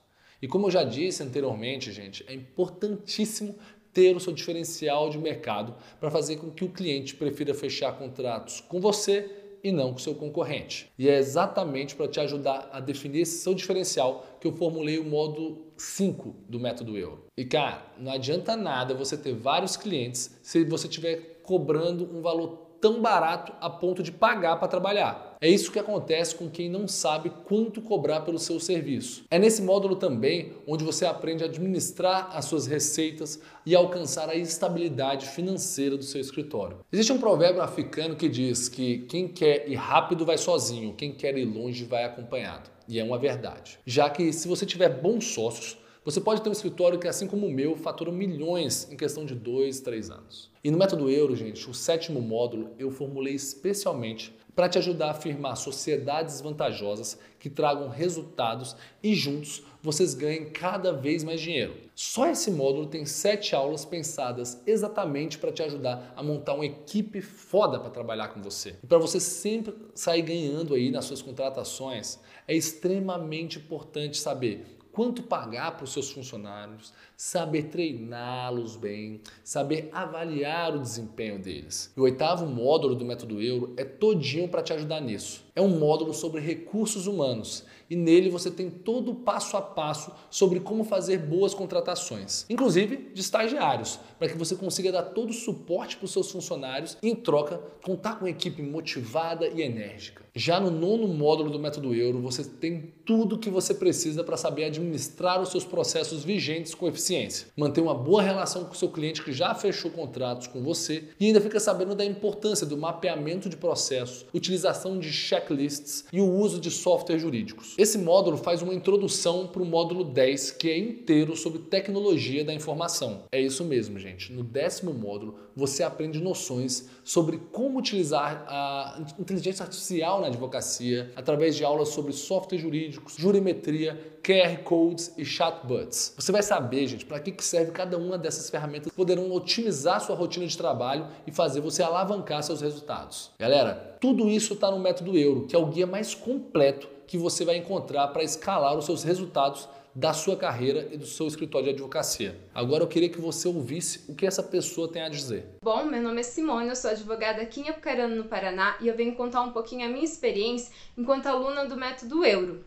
E 0.40 0.48
como 0.48 0.66
eu 0.66 0.70
já 0.70 0.82
disse 0.82 1.22
anteriormente, 1.22 1.92
gente, 1.92 2.24
é 2.26 2.34
importantíssimo 2.34 3.54
ter 3.92 4.16
o 4.16 4.20
seu 4.20 4.32
diferencial 4.32 5.10
de 5.10 5.18
mercado 5.18 5.74
para 6.00 6.10
fazer 6.10 6.36
com 6.36 6.50
que 6.50 6.64
o 6.64 6.70
cliente 6.70 7.14
prefira 7.14 7.54
fechar 7.54 7.96
contratos 7.98 8.60
com 8.60 8.80
você 8.80 9.41
e 9.62 9.70
não 9.70 9.92
com 9.92 9.98
seu 9.98 10.14
concorrente. 10.14 10.90
E 10.98 11.08
é 11.08 11.16
exatamente 11.16 11.94
para 11.94 12.08
te 12.08 12.20
ajudar 12.20 12.68
a 12.72 12.80
definir 12.80 13.20
esse 13.20 13.38
seu 13.38 13.54
diferencial 13.54 14.26
que 14.40 14.46
eu 14.46 14.52
formulei 14.52 14.98
o 14.98 15.04
modo 15.04 15.66
5 15.76 16.34
do 16.48 16.58
método 16.58 16.96
euro. 16.96 17.26
E 17.36 17.44
cara, 17.44 17.82
não 17.98 18.12
adianta 18.12 18.56
nada 18.56 18.94
você 18.94 19.16
ter 19.16 19.34
vários 19.34 19.76
clientes 19.76 20.38
se 20.42 20.64
você 20.64 20.86
estiver 20.86 21.40
cobrando 21.42 22.04
um 22.16 22.20
valor 22.20 22.71
tão 22.82 23.00
barato 23.00 23.52
a 23.60 23.70
ponto 23.70 24.02
de 24.02 24.10
pagar 24.10 24.56
para 24.56 24.66
trabalhar. 24.66 25.36
É 25.40 25.48
isso 25.48 25.70
que 25.70 25.78
acontece 25.78 26.34
com 26.34 26.50
quem 26.50 26.68
não 26.68 26.88
sabe 26.88 27.30
quanto 27.44 27.80
cobrar 27.80 28.22
pelo 28.22 28.40
seu 28.40 28.58
serviço. 28.58 29.24
É 29.30 29.38
nesse 29.38 29.62
módulo 29.62 29.94
também 29.94 30.52
onde 30.66 30.82
você 30.82 31.06
aprende 31.06 31.44
a 31.44 31.46
administrar 31.46 32.36
as 32.36 32.44
suas 32.44 32.66
receitas 32.66 33.40
e 33.64 33.76
alcançar 33.76 34.28
a 34.28 34.34
estabilidade 34.34 35.28
financeira 35.28 35.96
do 35.96 36.02
seu 36.02 36.20
escritório. 36.20 36.78
Existe 36.92 37.12
um 37.12 37.18
provérbio 37.18 37.62
africano 37.62 38.16
que 38.16 38.28
diz 38.28 38.68
que 38.68 38.98
quem 39.08 39.28
quer 39.28 39.68
ir 39.68 39.76
rápido 39.76 40.26
vai 40.26 40.36
sozinho, 40.36 40.94
quem 40.94 41.12
quer 41.12 41.38
ir 41.38 41.44
longe 41.44 41.84
vai 41.84 42.02
acompanhado. 42.02 42.68
E 42.88 42.98
é 42.98 43.04
uma 43.04 43.18
verdade. 43.18 43.78
Já 43.86 44.10
que 44.10 44.32
se 44.32 44.48
você 44.48 44.66
tiver 44.66 44.88
bons 44.88 45.26
sócios, 45.26 45.78
você 46.04 46.20
pode 46.20 46.42
ter 46.42 46.48
um 46.48 46.52
escritório 46.52 46.98
que, 46.98 47.06
assim 47.06 47.28
como 47.28 47.46
o 47.46 47.50
meu, 47.50 47.76
fatura 47.76 48.10
milhões 48.10 48.90
em 48.90 48.96
questão 48.96 49.24
de 49.24 49.36
dois, 49.36 49.80
três 49.80 50.10
anos. 50.10 50.50
E 50.64 50.70
no 50.70 50.76
método 50.76 51.08
euro, 51.08 51.36
gente, 51.36 51.70
o 51.70 51.74
sétimo 51.74 52.20
módulo 52.20 52.70
eu 52.76 52.90
formulei 52.90 53.34
especialmente 53.34 54.34
para 54.54 54.68
te 54.68 54.78
ajudar 54.78 55.10
a 55.10 55.14
firmar 55.14 55.56
sociedades 55.56 56.40
vantajosas 56.40 57.18
que 57.38 57.48
tragam 57.48 57.88
resultados 57.88 58.76
e 59.02 59.14
juntos 59.14 59.62
vocês 59.80 60.12
ganhem 60.12 60.50
cada 60.50 60.92
vez 60.92 61.24
mais 61.24 61.40
dinheiro. 61.40 61.74
Só 61.94 62.28
esse 62.28 62.50
módulo 62.50 62.86
tem 62.86 63.06
sete 63.06 63.54
aulas 63.54 63.84
pensadas 63.84 64.60
exatamente 64.66 65.38
para 65.38 65.52
te 65.52 65.62
ajudar 65.62 66.12
a 66.16 66.22
montar 66.22 66.54
uma 66.54 66.66
equipe 66.66 67.20
foda 67.20 67.78
para 67.78 67.90
trabalhar 67.90 68.28
com 68.28 68.42
você. 68.42 68.76
E 68.82 68.86
para 68.86 68.98
você 68.98 69.18
sempre 69.18 69.74
sair 69.94 70.22
ganhando 70.22 70.74
aí 70.74 70.90
nas 70.90 71.04
suas 71.04 71.22
contratações, 71.22 72.18
é 72.46 72.54
extremamente 72.54 73.58
importante 73.58 74.18
saber 74.18 74.81
quanto 74.92 75.22
pagar 75.22 75.72
para 75.72 75.84
os 75.84 75.92
seus 75.92 76.10
funcionários, 76.10 76.92
saber 77.22 77.68
treiná-los 77.68 78.74
bem, 78.74 79.20
saber 79.44 79.88
avaliar 79.92 80.74
o 80.74 80.80
desempenho 80.80 81.38
deles. 81.38 81.92
E 81.96 82.00
o 82.00 82.02
oitavo 82.02 82.44
módulo 82.46 82.96
do 82.96 83.04
método 83.04 83.40
euro 83.40 83.72
é 83.76 83.84
todinho 83.84 84.48
para 84.48 84.60
te 84.60 84.72
ajudar 84.72 85.00
nisso. 85.00 85.44
É 85.54 85.62
um 85.62 85.78
módulo 85.78 86.12
sobre 86.12 86.40
recursos 86.40 87.06
humanos 87.06 87.64
e 87.88 87.94
nele 87.94 88.30
você 88.30 88.50
tem 88.50 88.70
todo 88.70 89.10
o 89.10 89.14
passo 89.14 89.54
a 89.54 89.60
passo 89.60 90.10
sobre 90.30 90.60
como 90.60 90.82
fazer 90.82 91.18
boas 91.18 91.52
contratações, 91.52 92.46
inclusive 92.48 93.10
de 93.12 93.20
estagiários, 93.20 94.00
para 94.18 94.28
que 94.28 94.38
você 94.38 94.56
consiga 94.56 94.90
dar 94.90 95.02
todo 95.02 95.28
o 95.28 95.34
suporte 95.34 95.98
para 95.98 96.06
os 96.06 96.12
seus 96.12 96.30
funcionários 96.30 96.96
e, 97.02 97.10
em 97.10 97.14
troca, 97.14 97.60
contar 97.84 98.14
com 98.14 98.24
uma 98.24 98.30
equipe 98.30 98.62
motivada 98.62 99.46
e 99.46 99.60
enérgica. 99.60 100.24
Já 100.34 100.58
no 100.58 100.70
nono 100.70 101.06
módulo 101.06 101.50
do 101.50 101.58
método 101.58 101.94
euro, 101.94 102.22
você 102.22 102.42
tem 102.42 102.94
tudo 103.04 103.36
o 103.36 103.38
que 103.38 103.50
você 103.50 103.74
precisa 103.74 104.24
para 104.24 104.38
saber 104.38 104.64
administrar 104.64 105.42
os 105.42 105.50
seus 105.50 105.66
processos 105.66 106.24
vigentes 106.24 106.74
com 106.74 106.88
eficiência, 106.88 107.11
manter 107.56 107.80
uma 107.80 107.94
boa 107.94 108.22
relação 108.22 108.64
com 108.64 108.72
o 108.72 108.76
seu 108.76 108.88
cliente 108.88 109.22
que 109.22 109.32
já 109.32 109.54
fechou 109.54 109.90
contratos 109.90 110.46
com 110.46 110.62
você 110.62 111.04
e 111.18 111.26
ainda 111.26 111.40
fica 111.40 111.60
sabendo 111.60 111.94
da 111.94 112.04
importância 112.04 112.66
do 112.66 112.76
mapeamento 112.76 113.48
de 113.48 113.56
processos, 113.56 114.26
utilização 114.32 114.98
de 114.98 115.12
checklists 115.12 116.04
e 116.12 116.20
o 116.20 116.30
uso 116.30 116.60
de 116.60 116.70
softwares 116.70 117.22
jurídicos. 117.22 117.74
Esse 117.78 117.98
módulo 117.98 118.36
faz 118.36 118.62
uma 118.62 118.74
introdução 118.74 119.46
para 119.46 119.62
o 119.62 119.66
módulo 119.66 120.04
10, 120.04 120.52
que 120.52 120.70
é 120.70 120.78
inteiro 120.78 121.36
sobre 121.36 121.60
tecnologia 121.60 122.44
da 122.44 122.54
informação. 122.54 123.24
É 123.32 123.40
isso 123.40 123.64
mesmo, 123.64 123.98
gente. 123.98 124.32
No 124.32 124.42
décimo 124.42 124.92
módulo, 124.92 125.38
você 125.54 125.82
aprende 125.82 126.20
noções 126.20 126.88
sobre 127.04 127.38
como 127.52 127.78
utilizar 127.78 128.44
a 128.48 129.04
inteligência 129.18 129.64
artificial 129.64 130.20
na 130.20 130.28
advocacia, 130.28 131.12
através 131.16 131.56
de 131.56 131.64
aulas 131.64 131.88
sobre 131.88 132.12
software 132.12 132.58
jurídicos, 132.58 133.14
jurimetria, 133.16 134.18
QR 134.22 134.58
codes 134.62 135.12
e 135.18 135.24
chatbots. 135.24 136.14
Você 136.16 136.30
vai 136.30 136.42
saber, 136.42 136.86
gente, 136.86 137.01
para 137.04 137.20
que 137.20 137.42
serve 137.42 137.72
cada 137.72 137.96
uma 137.98 138.16
dessas 138.18 138.48
ferramentas 138.50 138.92
poderão 138.92 139.30
otimizar 139.32 140.00
sua 140.00 140.16
rotina 140.16 140.46
de 140.46 140.56
trabalho 140.56 141.06
e 141.26 141.32
fazer 141.32 141.60
você 141.60 141.82
alavancar 141.82 142.42
seus 142.42 142.60
resultados. 142.60 143.30
Galera, 143.38 143.96
tudo 144.00 144.28
isso 144.28 144.54
está 144.54 144.70
no 144.70 144.78
método 144.78 145.16
Euro, 145.16 145.46
que 145.46 145.56
é 145.56 145.58
o 145.58 145.66
guia 145.66 145.86
mais 145.86 146.14
completo 146.14 146.88
que 147.06 147.18
você 147.18 147.44
vai 147.44 147.56
encontrar 147.56 148.08
para 148.08 148.22
escalar 148.22 148.76
os 148.76 148.86
seus 148.86 149.02
resultados 149.02 149.68
da 149.94 150.12
sua 150.12 150.36
carreira 150.36 150.88
e 150.90 150.96
do 150.96 151.06
seu 151.06 151.26
escritório 151.26 151.66
de 151.66 151.74
advocacia. 151.74 152.38
Agora 152.54 152.82
eu 152.82 152.88
queria 152.88 153.08
que 153.08 153.20
você 153.20 153.46
ouvisse 153.46 154.10
o 154.10 154.14
que 154.14 154.26
essa 154.26 154.42
pessoa 154.42 154.88
tem 154.88 155.02
a 155.02 155.08
dizer. 155.08 155.44
Bom, 155.62 155.84
meu 155.84 156.02
nome 156.02 156.20
é 156.20 156.22
Simone, 156.22 156.68
eu 156.68 156.76
sou 156.76 156.90
advogada 156.90 157.42
aqui 157.42 157.60
em 157.60 157.68
Apucarana, 157.68 158.14
no 158.14 158.24
Paraná, 158.24 158.76
e 158.80 158.88
eu 158.88 158.96
venho 158.96 159.14
contar 159.14 159.42
um 159.42 159.52
pouquinho 159.52 159.86
a 159.86 159.90
minha 159.90 160.04
experiência 160.04 160.72
enquanto 160.96 161.26
aluna 161.26 161.66
do 161.66 161.76
método 161.76 162.24
Euro. 162.24 162.64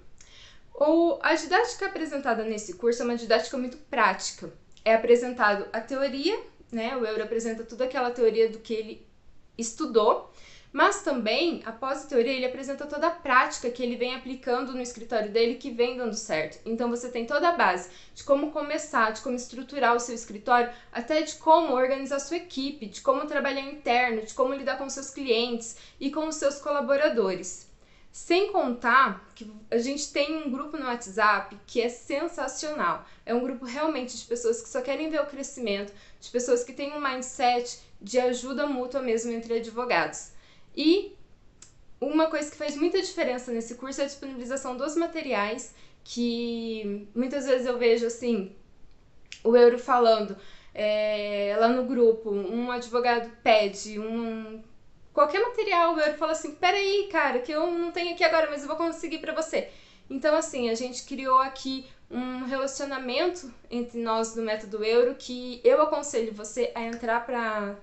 O, 0.78 1.18
a 1.22 1.34
didática 1.36 1.86
apresentada 1.88 2.44
nesse 2.44 2.74
curso 2.76 3.02
é 3.02 3.06
uma 3.06 3.16
didática 3.16 3.58
muito 3.58 3.78
prática. 3.78 4.52
É 4.84 4.94
apresentado 4.94 5.68
a 5.74 5.82
teoria, 5.82 6.38
né? 6.72 6.96
O 6.98 7.06
Euro 7.06 7.24
apresenta 7.24 7.64
toda 7.64 7.86
aquela 7.86 8.12
teoria 8.12 8.50
do 8.50 8.60
que 8.60 8.74
ele 8.74 9.08
estudou 9.58 10.32
Mas 10.76 11.04
também, 11.04 11.62
após 11.66 12.04
a 12.04 12.08
teoria, 12.10 12.34
ele 12.34 12.46
apresenta 12.46 12.86
toda 12.86 13.08
a 13.08 13.12
prática 13.12 13.72
que 13.72 13.82
ele 13.82 13.96
vem 13.96 14.14
aplicando 14.14 14.74
no 14.74 14.82
escritório 14.82 15.32
dele 15.32 15.56
que 15.56 15.72
vem 15.72 15.96
dando 15.96 16.16
certo. 16.16 16.60
Então 16.66 16.90
você 16.90 17.10
tem 17.10 17.26
toda 17.26 17.48
a 17.48 17.54
base 17.54 17.90
de 18.14 18.26
como 18.26 18.52
começar, 18.52 19.12
de 19.12 19.22
como 19.22 19.38
estruturar 19.38 19.96
o 19.96 20.00
seu 20.02 20.14
escritório, 20.14 20.70
até 20.92 21.22
de 21.22 21.36
como 21.36 21.74
organizar 21.74 22.20
sua 22.20 22.36
equipe, 22.38 22.88
de 22.88 23.00
como 23.00 23.26
trabalhar 23.26 23.62
interno, 23.62 24.24
de 24.24 24.34
como 24.34 24.54
lidar 24.54 24.78
com 24.78 24.90
seus 24.90 25.10
clientes 25.10 25.78
e 25.98 26.12
com 26.12 26.28
os 26.28 26.36
seus 26.36 26.60
colaboradores. 26.60 27.70
Sem 28.16 28.50
contar 28.50 29.30
que 29.36 29.52
a 29.70 29.78
gente 29.78 30.10
tem 30.14 30.38
um 30.38 30.50
grupo 30.50 30.78
no 30.78 30.86
WhatsApp 30.86 31.54
que 31.68 31.82
é 31.82 31.90
sensacional. 31.90 33.06
É 33.26 33.36
um 33.36 33.42
grupo 33.42 33.66
realmente 33.66 34.16
de 34.16 34.24
pessoas 34.24 34.62
que 34.62 34.70
só 34.70 34.82
querem 34.82 35.10
ver 35.10 35.20
o 35.20 35.26
crescimento, 35.26 35.92
de 36.22 36.30
pessoas 36.30 36.64
que 36.64 36.72
têm 36.72 36.94
um 36.94 37.02
mindset 37.02 37.78
de 38.02 38.18
ajuda 38.18 38.68
mútua 38.68 39.02
mesmo 39.02 39.34
entre 39.34 39.56
advogados. 39.56 40.32
E 40.74 41.14
uma 42.00 42.28
coisa 42.28 42.50
que 42.50 42.56
faz 42.56 42.78
muita 42.78 43.02
diferença 43.02 43.52
nesse 43.52 43.76
curso 43.76 44.00
é 44.00 44.06
a 44.06 44.08
disponibilização 44.08 44.78
dos 44.78 44.96
materiais, 44.96 45.76
que 46.02 47.10
muitas 47.14 47.46
vezes 47.46 47.68
eu 47.68 47.78
vejo 47.78 48.08
assim, 48.08 48.56
o 49.44 49.58
Euro 49.58 49.78
falando 49.78 50.38
é, 50.74 51.54
lá 51.60 51.68
no 51.68 51.84
grupo, 51.84 52.32
um 52.32 52.72
advogado 52.72 53.30
pede 53.44 54.00
um 54.00 54.64
qualquer 55.16 55.42
material, 55.42 55.98
Euro 55.98 56.18
fala 56.18 56.34
assim, 56.34 56.54
peraí, 56.54 57.08
cara, 57.10 57.40
que 57.40 57.52
eu 57.52 57.72
não 57.72 57.90
tenho 57.92 58.14
aqui 58.14 58.24
agora, 58.24 58.50
mas 58.52 58.62
eu 58.62 58.68
vou 58.68 58.76
conseguir 58.76 59.20
para 59.20 59.34
você. 59.34 59.70
Então, 60.10 60.36
assim, 60.36 60.70
a 60.70 60.76
gente 60.76 61.04
criou 61.06 61.40
aqui 61.40 61.88
um 62.12 62.44
relacionamento 62.44 63.52
entre 63.72 64.00
nós 64.00 64.36
do 64.36 64.44
método 64.44 64.84
Euro 64.84 65.16
que 65.18 65.60
eu 65.64 65.82
aconselho 65.82 66.32
você 66.34 66.72
a 66.76 66.84
entrar 66.84 67.26
para 67.26 67.76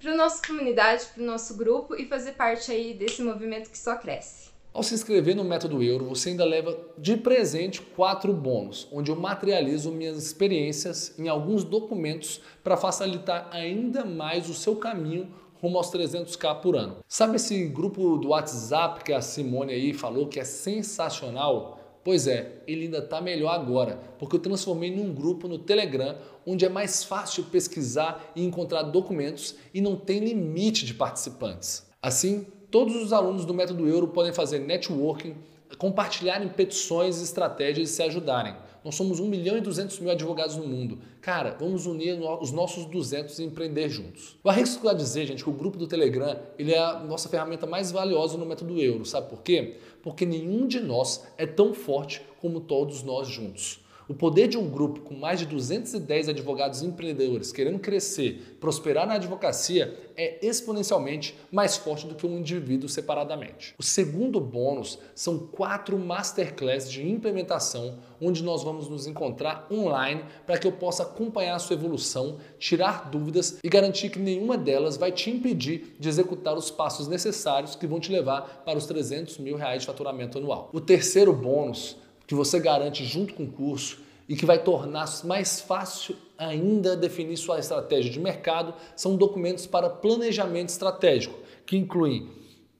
para 0.00 0.16
nossa 0.16 0.44
comunidade, 0.44 1.06
para 1.14 1.22
o 1.22 1.26
nosso 1.26 1.56
grupo 1.56 1.94
e 1.94 2.06
fazer 2.06 2.32
parte 2.32 2.72
aí 2.72 2.92
desse 2.92 3.22
movimento 3.22 3.70
que 3.70 3.78
só 3.78 3.94
cresce. 3.94 4.50
Ao 4.72 4.82
se 4.82 4.94
inscrever 4.94 5.36
no 5.36 5.44
Método 5.44 5.80
Euro, 5.80 6.06
você 6.06 6.30
ainda 6.30 6.44
leva 6.44 6.76
de 6.98 7.16
presente 7.16 7.80
quatro 7.80 8.32
bônus, 8.32 8.88
onde 8.90 9.12
eu 9.12 9.16
materializo 9.16 9.92
minhas 9.92 10.16
experiências 10.16 11.16
em 11.18 11.28
alguns 11.28 11.62
documentos 11.62 12.40
para 12.64 12.76
facilitar 12.76 13.48
ainda 13.52 14.04
mais 14.04 14.48
o 14.48 14.54
seu 14.54 14.74
caminho 14.74 15.32
rumo 15.62 15.78
aos 15.78 15.92
300k 15.92 16.60
por 16.60 16.74
ano. 16.74 16.96
Sabe 17.06 17.36
esse 17.36 17.66
grupo 17.66 18.18
do 18.18 18.30
WhatsApp 18.30 19.04
que 19.04 19.12
a 19.12 19.20
Simone 19.20 19.72
aí 19.72 19.92
falou 19.92 20.26
que 20.26 20.40
é 20.40 20.44
sensacional? 20.44 21.78
Pois 22.02 22.26
é, 22.26 22.64
ele 22.66 22.86
ainda 22.86 22.98
está 22.98 23.20
melhor 23.20 23.54
agora, 23.54 23.96
porque 24.18 24.34
eu 24.34 24.40
transformei 24.40 24.90
num 24.90 25.14
grupo 25.14 25.46
no 25.46 25.58
Telegram, 25.58 26.16
onde 26.44 26.64
é 26.64 26.68
mais 26.68 27.04
fácil 27.04 27.44
pesquisar 27.44 28.32
e 28.34 28.44
encontrar 28.44 28.82
documentos 28.82 29.54
e 29.72 29.80
não 29.80 29.94
tem 29.94 30.18
limite 30.18 30.84
de 30.84 30.94
participantes. 30.94 31.86
Assim, 32.02 32.44
todos 32.68 32.96
os 32.96 33.12
alunos 33.12 33.44
do 33.44 33.54
Método 33.54 33.86
Euro 33.86 34.08
podem 34.08 34.32
fazer 34.32 34.58
networking, 34.58 35.36
compartilharem 35.78 36.48
petições 36.48 37.20
e 37.20 37.22
estratégias 37.22 37.88
e 37.88 37.92
se 37.92 38.02
ajudarem. 38.02 38.56
Nós 38.84 38.94
somos 38.94 39.20
1 39.20 39.26
milhão 39.26 39.56
e 39.56 39.60
200 39.60 40.00
mil 40.00 40.10
advogados 40.10 40.56
no 40.56 40.66
mundo. 40.66 40.98
Cara, 41.20 41.56
vamos 41.58 41.86
unir 41.86 42.18
os 42.40 42.50
nossos 42.50 42.84
200 42.86 43.38
e 43.38 43.44
empreender 43.44 43.88
juntos. 43.88 44.36
O 44.42 44.48
arrisco 44.48 44.88
a 44.88 44.94
dizer, 44.94 45.26
gente, 45.26 45.44
que 45.44 45.50
o 45.50 45.52
grupo 45.52 45.78
do 45.78 45.86
Telegram 45.86 46.36
ele 46.58 46.72
é 46.72 46.78
a 46.78 46.98
nossa 47.00 47.28
ferramenta 47.28 47.66
mais 47.66 47.92
valiosa 47.92 48.36
no 48.36 48.46
método 48.46 48.80
euro. 48.80 49.04
Sabe 49.04 49.28
por 49.28 49.42
quê? 49.42 49.76
Porque 50.02 50.26
nenhum 50.26 50.66
de 50.66 50.80
nós 50.80 51.24
é 51.38 51.46
tão 51.46 51.72
forte 51.72 52.22
como 52.40 52.60
todos 52.60 53.02
nós 53.02 53.28
juntos. 53.28 53.81
O 54.08 54.14
poder 54.14 54.48
de 54.48 54.58
um 54.58 54.68
grupo 54.68 55.00
com 55.00 55.14
mais 55.14 55.38
de 55.38 55.46
210 55.46 56.28
advogados 56.28 56.82
empreendedores 56.82 57.52
querendo 57.52 57.78
crescer, 57.78 58.56
prosperar 58.60 59.06
na 59.06 59.14
advocacia 59.14 59.96
é 60.16 60.44
exponencialmente 60.44 61.38
mais 61.50 61.76
forte 61.76 62.06
do 62.06 62.14
que 62.14 62.26
um 62.26 62.38
indivíduo 62.38 62.88
separadamente. 62.88 63.74
O 63.78 63.82
segundo 63.82 64.40
bônus 64.40 64.98
são 65.14 65.38
quatro 65.38 65.96
masterclasses 65.98 66.90
de 66.90 67.08
implementação, 67.08 67.98
onde 68.20 68.42
nós 68.42 68.64
vamos 68.64 68.88
nos 68.88 69.06
encontrar 69.06 69.66
online 69.70 70.24
para 70.46 70.58
que 70.58 70.66
eu 70.66 70.72
possa 70.72 71.04
acompanhar 71.04 71.54
a 71.54 71.60
sua 71.60 71.74
evolução, 71.74 72.38
tirar 72.58 73.08
dúvidas 73.08 73.58
e 73.62 73.68
garantir 73.68 74.10
que 74.10 74.18
nenhuma 74.18 74.58
delas 74.58 74.96
vai 74.96 75.12
te 75.12 75.30
impedir 75.30 75.94
de 75.98 76.08
executar 76.08 76.56
os 76.56 76.70
passos 76.70 77.06
necessários 77.06 77.76
que 77.76 77.86
vão 77.86 78.00
te 78.00 78.10
levar 78.10 78.62
para 78.64 78.78
os 78.78 78.86
300 78.86 79.38
mil 79.38 79.56
reais 79.56 79.82
de 79.82 79.86
faturamento 79.86 80.38
anual. 80.38 80.70
O 80.72 80.80
terceiro 80.80 81.32
bônus 81.32 81.96
que 82.32 82.36
você 82.36 82.58
garante 82.58 83.04
junto 83.04 83.34
com 83.34 83.44
o 83.44 83.52
curso 83.52 84.00
e 84.26 84.34
que 84.34 84.46
vai 84.46 84.58
tornar 84.58 85.06
mais 85.24 85.60
fácil 85.60 86.16
ainda 86.38 86.96
definir 86.96 87.36
sua 87.36 87.58
estratégia 87.58 88.10
de 88.10 88.18
mercado 88.18 88.72
são 88.96 89.16
documentos 89.16 89.66
para 89.66 89.90
planejamento 89.90 90.70
estratégico, 90.70 91.38
que 91.66 91.76
incluem 91.76 92.26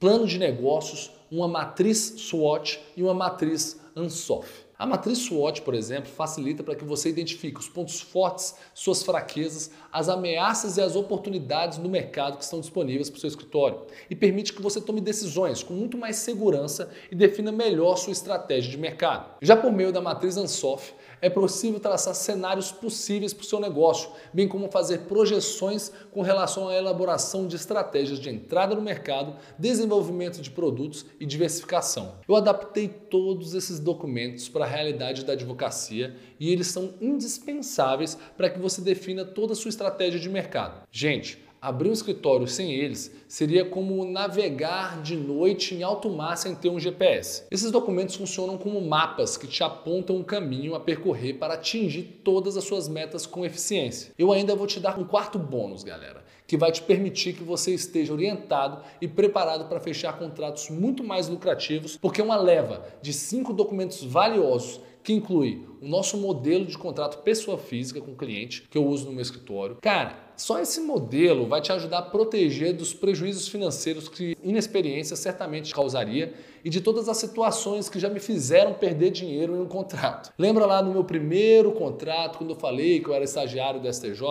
plano 0.00 0.26
de 0.26 0.38
negócios, 0.38 1.10
uma 1.30 1.46
matriz 1.46 2.14
SWOT 2.16 2.80
e 2.96 3.02
uma 3.02 3.12
matriz 3.12 3.78
ANSOF. 3.94 4.61
A 4.82 4.86
matriz 4.86 5.18
SWOT, 5.18 5.62
por 5.62 5.74
exemplo, 5.74 6.10
facilita 6.10 6.64
para 6.64 6.74
que 6.74 6.84
você 6.84 7.08
identifique 7.08 7.60
os 7.60 7.68
pontos 7.68 8.00
fortes, 8.00 8.56
suas 8.74 9.04
fraquezas, 9.04 9.70
as 9.92 10.08
ameaças 10.08 10.76
e 10.76 10.80
as 10.80 10.96
oportunidades 10.96 11.78
no 11.78 11.88
mercado 11.88 12.36
que 12.36 12.42
estão 12.42 12.58
disponíveis 12.58 13.08
para 13.08 13.16
o 13.16 13.20
seu 13.20 13.28
escritório 13.28 13.82
e 14.10 14.16
permite 14.16 14.52
que 14.52 14.60
você 14.60 14.80
tome 14.80 15.00
decisões 15.00 15.62
com 15.62 15.72
muito 15.72 15.96
mais 15.96 16.16
segurança 16.16 16.90
e 17.12 17.14
defina 17.14 17.52
melhor 17.52 17.94
sua 17.94 18.10
estratégia 18.10 18.72
de 18.72 18.76
mercado. 18.76 19.36
Já 19.40 19.54
por 19.54 19.70
meio 19.70 19.92
da 19.92 20.00
matriz 20.00 20.36
ANSOF, 20.36 20.92
é 21.22 21.30
possível 21.30 21.78
traçar 21.78 22.14
cenários 22.16 22.72
possíveis 22.72 23.32
para 23.32 23.42
o 23.42 23.46
seu 23.46 23.60
negócio, 23.60 24.10
bem 24.34 24.48
como 24.48 24.70
fazer 24.70 25.02
projeções 25.02 25.92
com 26.10 26.20
relação 26.20 26.68
à 26.68 26.74
elaboração 26.74 27.46
de 27.46 27.54
estratégias 27.54 28.18
de 28.18 28.28
entrada 28.28 28.74
no 28.74 28.82
mercado, 28.82 29.36
desenvolvimento 29.56 30.42
de 30.42 30.50
produtos 30.50 31.06
e 31.20 31.24
diversificação. 31.24 32.16
Eu 32.28 32.34
adaptei 32.34 32.88
todos 32.88 33.54
esses 33.54 33.78
documentos 33.78 34.48
para 34.48 34.64
a 34.64 34.68
realidade 34.68 35.24
da 35.24 35.34
advocacia 35.34 36.16
e 36.40 36.52
eles 36.52 36.66
são 36.66 36.94
indispensáveis 37.00 38.18
para 38.36 38.50
que 38.50 38.58
você 38.58 38.82
defina 38.82 39.24
toda 39.24 39.52
a 39.52 39.56
sua 39.56 39.68
estratégia 39.68 40.18
de 40.18 40.28
mercado. 40.28 40.82
Gente, 40.90 41.38
Abrir 41.62 41.90
um 41.90 41.92
escritório 41.92 42.48
sem 42.48 42.72
eles 42.72 43.12
seria 43.28 43.64
como 43.64 44.04
navegar 44.04 45.00
de 45.00 45.14
noite 45.14 45.76
em 45.76 45.84
alto 45.84 46.10
mar 46.10 46.34
sem 46.34 46.56
ter 46.56 46.68
um 46.68 46.80
GPS. 46.80 47.44
Esses 47.52 47.70
documentos 47.70 48.16
funcionam 48.16 48.58
como 48.58 48.80
mapas 48.80 49.36
que 49.36 49.46
te 49.46 49.62
apontam 49.62 50.16
um 50.16 50.24
caminho 50.24 50.74
a 50.74 50.80
percorrer 50.80 51.34
para 51.34 51.54
atingir 51.54 52.20
todas 52.24 52.56
as 52.56 52.64
suas 52.64 52.88
metas 52.88 53.26
com 53.26 53.46
eficiência. 53.46 54.12
Eu 54.18 54.32
ainda 54.32 54.56
vou 54.56 54.66
te 54.66 54.80
dar 54.80 54.98
um 54.98 55.04
quarto 55.04 55.38
bônus, 55.38 55.84
galera, 55.84 56.24
que 56.48 56.56
vai 56.56 56.72
te 56.72 56.82
permitir 56.82 57.34
que 57.34 57.44
você 57.44 57.72
esteja 57.72 58.12
orientado 58.12 58.82
e 59.00 59.06
preparado 59.06 59.66
para 59.66 59.78
fechar 59.78 60.18
contratos 60.18 60.68
muito 60.68 61.04
mais 61.04 61.28
lucrativos, 61.28 61.96
porque 61.96 62.20
uma 62.20 62.34
leva 62.34 62.84
de 63.00 63.12
cinco 63.12 63.52
documentos 63.52 64.02
valiosos 64.02 64.80
que 65.02 65.12
inclui 65.12 65.66
o 65.80 65.88
nosso 65.88 66.16
modelo 66.16 66.64
de 66.64 66.78
contrato 66.78 67.22
pessoa 67.22 67.58
física 67.58 68.00
com 68.00 68.14
cliente, 68.14 68.66
que 68.70 68.78
eu 68.78 68.86
uso 68.86 69.06
no 69.06 69.12
meu 69.12 69.22
escritório. 69.22 69.78
Cara, 69.80 70.16
só 70.36 70.60
esse 70.60 70.80
modelo 70.80 71.46
vai 71.46 71.60
te 71.60 71.72
ajudar 71.72 71.98
a 71.98 72.02
proteger 72.02 72.72
dos 72.72 72.94
prejuízos 72.94 73.48
financeiros 73.48 74.08
que 74.08 74.36
inexperiência 74.42 75.16
certamente 75.16 75.74
causaria 75.74 76.34
e 76.64 76.70
de 76.70 76.80
todas 76.80 77.08
as 77.08 77.16
situações 77.16 77.88
que 77.88 77.98
já 77.98 78.08
me 78.08 78.20
fizeram 78.20 78.74
perder 78.74 79.10
dinheiro 79.10 79.56
em 79.56 79.60
um 79.60 79.66
contrato. 79.66 80.32
Lembra 80.38 80.66
lá 80.66 80.82
no 80.82 80.92
meu 80.92 81.04
primeiro 81.04 81.72
contrato, 81.72 82.38
quando 82.38 82.50
eu 82.50 82.56
falei 82.56 83.00
que 83.00 83.08
eu 83.08 83.14
era 83.14 83.24
estagiário 83.24 83.80
do 83.80 83.92
STJ? 83.92 84.22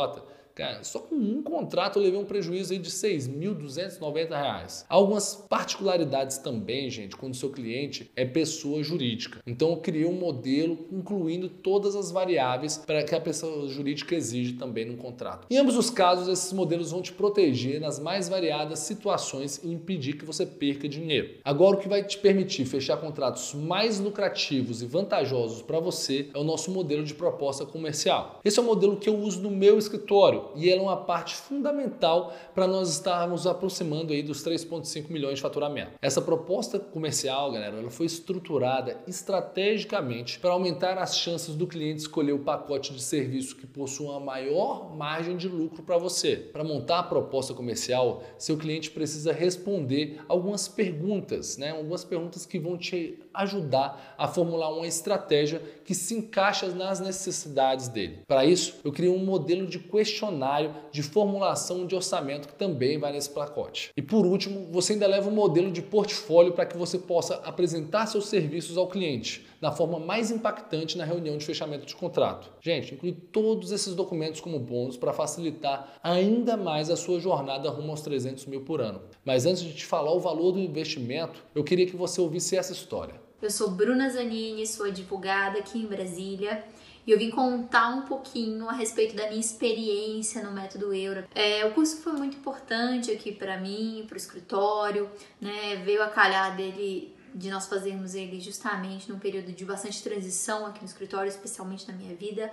Cara, 0.62 0.84
só 0.84 1.00
com 1.00 1.15
um 1.15 1.41
contrato 1.41 1.97
eu 1.97 2.04
levei 2.04 2.19
um 2.19 2.24
prejuízo 2.24 2.71
aí 2.71 2.78
de 2.78 2.88
R$ 2.88 2.95
6.290. 2.95 4.86
Algumas 4.88 5.34
particularidades 5.50 6.38
também, 6.38 6.88
gente, 6.88 7.15
quando 7.15 7.34
o 7.34 7.36
seu 7.36 7.50
cliente 7.50 8.12
é 8.15 8.24
pessoa 8.26 8.84
jurídica. 8.84 9.39
Então 9.47 9.71
eu 9.71 9.78
criei 9.78 10.06
um 10.06 10.13
modelo 10.13 10.86
incluindo 10.91 11.50
todas 11.50 11.95
as 11.95 12.12
variáveis 12.12 12.78
para 12.78 13.04
que 13.04 13.15
a 13.15 13.19
pessoa 13.19 13.67
jurídica 13.69 14.13
exige 14.13 14.54
também 14.54 14.86
no 14.86 14.97
contrato. 14.97 15.47
Em 15.50 15.58
ambos 15.58 15.76
os 15.76 15.89
casos, 15.89 16.28
esses 16.28 16.54
modelos 16.54 16.91
vão 16.91 17.02
te 17.02 17.12
proteger 17.12 17.82
nas 17.82 17.97
mais 17.97 18.30
variadas 18.30 18.78
situações 18.82 19.60
e 19.63 19.71
impedir 19.71 20.13
que 20.13 20.26
você 20.26 20.45
perca 20.45 20.88
dinheiro. 20.88 21.39
Agora, 21.43 21.76
o 21.76 21.80
que 21.80 21.89
vai 21.89 22.04
te 22.04 22.19
permitir 22.19 22.65
fechar 22.65 22.97
contratos 22.97 23.56
mais 23.56 24.00
lucrativos 24.00 24.84
e 24.84 24.86
vantajosos 24.86 25.63
para 25.63 25.80
você 25.80 26.30
é 26.32 26.38
o 26.38 26.43
nosso 26.43 26.69
modelo 26.69 27.04
de 27.04 27.15
proposta 27.15 27.65
comercial. 27.65 28.39
Esse 28.45 28.60
é 28.60 28.62
o 28.62 28.65
modelo 28.65 28.97
que 28.97 29.10
eu 29.10 29.17
uso 29.17 29.41
no 29.41 29.50
meu 29.50 29.80
escritório 29.80 30.51
e 30.56 30.70
ela 30.70 30.82
é 30.82 30.84
uma 30.84 30.98
parte 30.98 31.36
fundamental 31.36 32.34
para 32.54 32.68
nós 32.68 32.90
estarmos 32.90 33.48
aproximando 33.48 34.14
aí 34.14 34.24
dos 34.24 34.44
3,5 34.44 35.10
milhões 35.10 35.36
de 35.36 35.42
faturamento. 35.42 35.92
Essa 36.02 36.22
proposta 36.22 36.80
comercial, 36.80 37.52
galera, 37.52 37.78
ela 37.78 37.90
foi 37.90 38.06
estruturada 38.06 39.02
estrategicamente 39.08 40.40
para 40.40 40.52
aumentar 40.52 40.98
as 40.98 41.18
chances 41.18 41.56
do 41.56 41.68
cliente 41.68 42.02
escolher 42.02 42.34
o 42.34 42.40
pacote 42.40 42.94
de 42.94 43.02
serviço 43.02 43.56
que 43.56 43.68
possui 43.68 44.08
uma 44.08 44.20
maior 44.20 44.96
margem 44.96 45.38
de 45.38 45.48
lucro 45.48 45.84
para 45.84 45.98
você. 45.98 46.36
Para 46.36 46.64
montar 46.64 47.00
a 47.00 47.04
proposta 47.04 47.54
comercial, 47.54 48.24
seu 48.38 48.58
cliente 48.58 48.92
precisa 48.92 49.32
responder 49.32 50.20
algumas 50.28 50.68
perguntas, 50.68 51.58
né? 51.58 51.72
Algumas 51.72 52.04
perguntas 52.04 52.46
que 52.46 52.60
vão 52.60 52.78
te 52.78 53.20
ajudar 53.34 54.16
a 54.18 54.28
formular 54.28 54.70
uma 54.74 54.88
estratégia 54.88 55.62
que 55.86 55.94
se 55.96 56.16
encaixa 56.16 56.68
nas 56.68 57.00
necessidades 57.00 57.88
dele. 57.88 58.20
Para 58.28 58.46
isso, 58.46 58.80
eu 58.84 58.92
criei 58.92 59.12
um 59.12 59.24
modelo 59.24 59.68
de 59.68 59.80
questionamento 59.80 60.31
questionário 60.32 60.74
de 60.91 61.04
formulação 61.04 61.86
de 61.86 61.96
orçamento 61.96 62.48
que 62.48 62.56
também 62.56 62.98
vai 62.98 63.12
nesse 63.12 63.30
pacote. 63.30 63.91
E 63.96 64.02
por 64.02 64.26
último, 64.26 64.67
você 64.72 64.94
ainda 64.94 65.08
leva 65.08 65.30
um 65.30 65.34
modelo 65.34 65.72
de 65.72 65.82
portfólio 65.82 66.54
para 66.54 66.65
que 66.65 66.78
você 66.78 66.98
possa 66.98 67.36
apresentar 67.44 68.06
seus 68.06 68.28
serviços 68.28 68.78
ao 68.78 68.88
cliente 68.88 69.46
na 69.60 69.72
forma 69.72 70.00
mais 70.00 70.32
impactante 70.32 70.98
na 70.98 71.06
reunião 71.06 71.38
de 71.38 71.46
fechamento 71.46 71.86
de 71.86 71.96
contrato. 71.96 72.50
Gente, 72.62 72.94
inclui 72.94 73.12
todos 73.12 73.72
esses 73.72 73.94
documentos 73.94 74.41
como 74.41 74.60
bônus 74.60 74.98
para 74.98 75.13
facilitar 75.13 76.00
ainda 76.02 76.58
mais 76.58 76.89
a 76.89 76.96
sua 76.96 77.20
jornada 77.20 77.70
rumo 77.70 77.91
aos 77.91 78.02
300 78.02 78.46
mil 78.46 78.62
por 78.62 78.82
ano. 78.82 79.02
Mas 79.24 79.46
antes 79.46 79.62
de 79.62 79.74
te 79.74 79.86
falar 79.86 80.12
o 80.13 80.20
valor 80.20 80.54
do 80.54 80.60
investimento, 80.60 81.44
eu 81.54 81.63
queria 81.63 81.86
que 81.86 81.96
você 81.96 82.20
ouvisse 82.20 82.56
essa 82.56 82.72
história. 82.72 83.15
Eu 83.41 83.49
sou 83.49 83.71
Bruna 83.71 84.08
Zanini, 84.08 84.67
sou 84.67 84.86
advogada 84.86 85.58
aqui 85.58 85.80
em 85.80 85.88
Brasília 85.88 86.63
e 87.08 87.12
eu 87.12 87.17
vim 87.17 87.32
contar 87.32 87.89
um 87.89 88.04
pouquinho 88.04 88.69
a 88.69 88.71
respeito 88.71 89.15
da 89.15 89.27
minha 89.30 89.39
experiência 89.39 90.43
no 90.43 90.51
método 90.51 90.93
Euro. 90.93 91.23
É, 91.34 91.65
o 91.65 91.73
curso 91.73 91.97
foi 92.04 92.13
muito 92.13 92.38
importante 92.38 93.10
aqui 93.10 93.32
para 93.32 93.58
mim, 93.58 94.06
para 94.08 94.13
o 94.13 94.17
escritório, 94.17 95.10
né? 95.41 95.82
Veio 95.84 96.04
a 96.04 96.10
calhar 96.10 96.56
dele 96.56 97.15
de 97.34 97.49
nós 97.49 97.65
fazermos 97.65 98.13
ele 98.13 98.39
justamente 98.39 99.12
num 99.12 99.17
período 99.17 99.51
de 99.51 99.65
bastante 99.65 100.04
transição 100.04 100.67
aqui 100.67 100.82
no 100.82 100.86
escritório, 100.86 101.27
especialmente 101.27 101.88
na 101.88 101.95
minha 101.95 102.15
vida, 102.15 102.51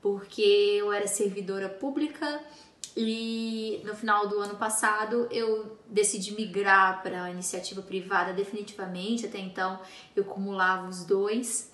porque 0.00 0.40
eu 0.40 0.90
era 0.94 1.06
servidora 1.06 1.68
pública 1.68 2.40
e 2.96 3.80
no 3.84 3.94
final 3.94 4.28
do 4.28 4.38
ano 4.38 4.56
passado 4.56 5.26
eu 5.30 5.78
decidi 5.86 6.34
migrar 6.34 7.02
para 7.02 7.24
a 7.24 7.30
iniciativa 7.30 7.80
privada 7.80 8.32
definitivamente. 8.32 9.26
Até 9.26 9.38
então 9.38 9.80
eu 10.14 10.22
acumulava 10.22 10.88
os 10.88 11.04
dois. 11.04 11.70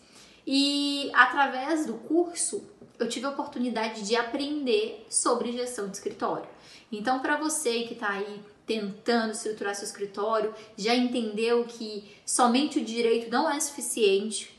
E 0.47 1.11
através 1.15 1.87
do 1.87 1.95
curso 1.95 2.65
eu 2.99 3.09
tive 3.09 3.27
a 3.27 3.31
oportunidade 3.31 4.07
de 4.07 4.17
aprender 4.17 5.07
sobre 5.09 5.53
gestão 5.53 5.89
de 5.89 5.97
escritório. 5.97 6.49
Então, 6.91 7.21
para 7.21 7.37
você 7.37 7.83
que 7.83 7.95
está 7.95 8.11
aí 8.11 8.43
tentando 8.67 9.33
estruturar 9.33 9.75
seu 9.75 9.85
escritório, 9.85 10.55
já 10.77 10.95
entendeu 10.95 11.65
que 11.65 12.15
somente 12.27 12.79
o 12.79 12.85
direito 12.85 13.31
não 13.31 13.49
é 13.49 13.59
suficiente, 13.61 14.59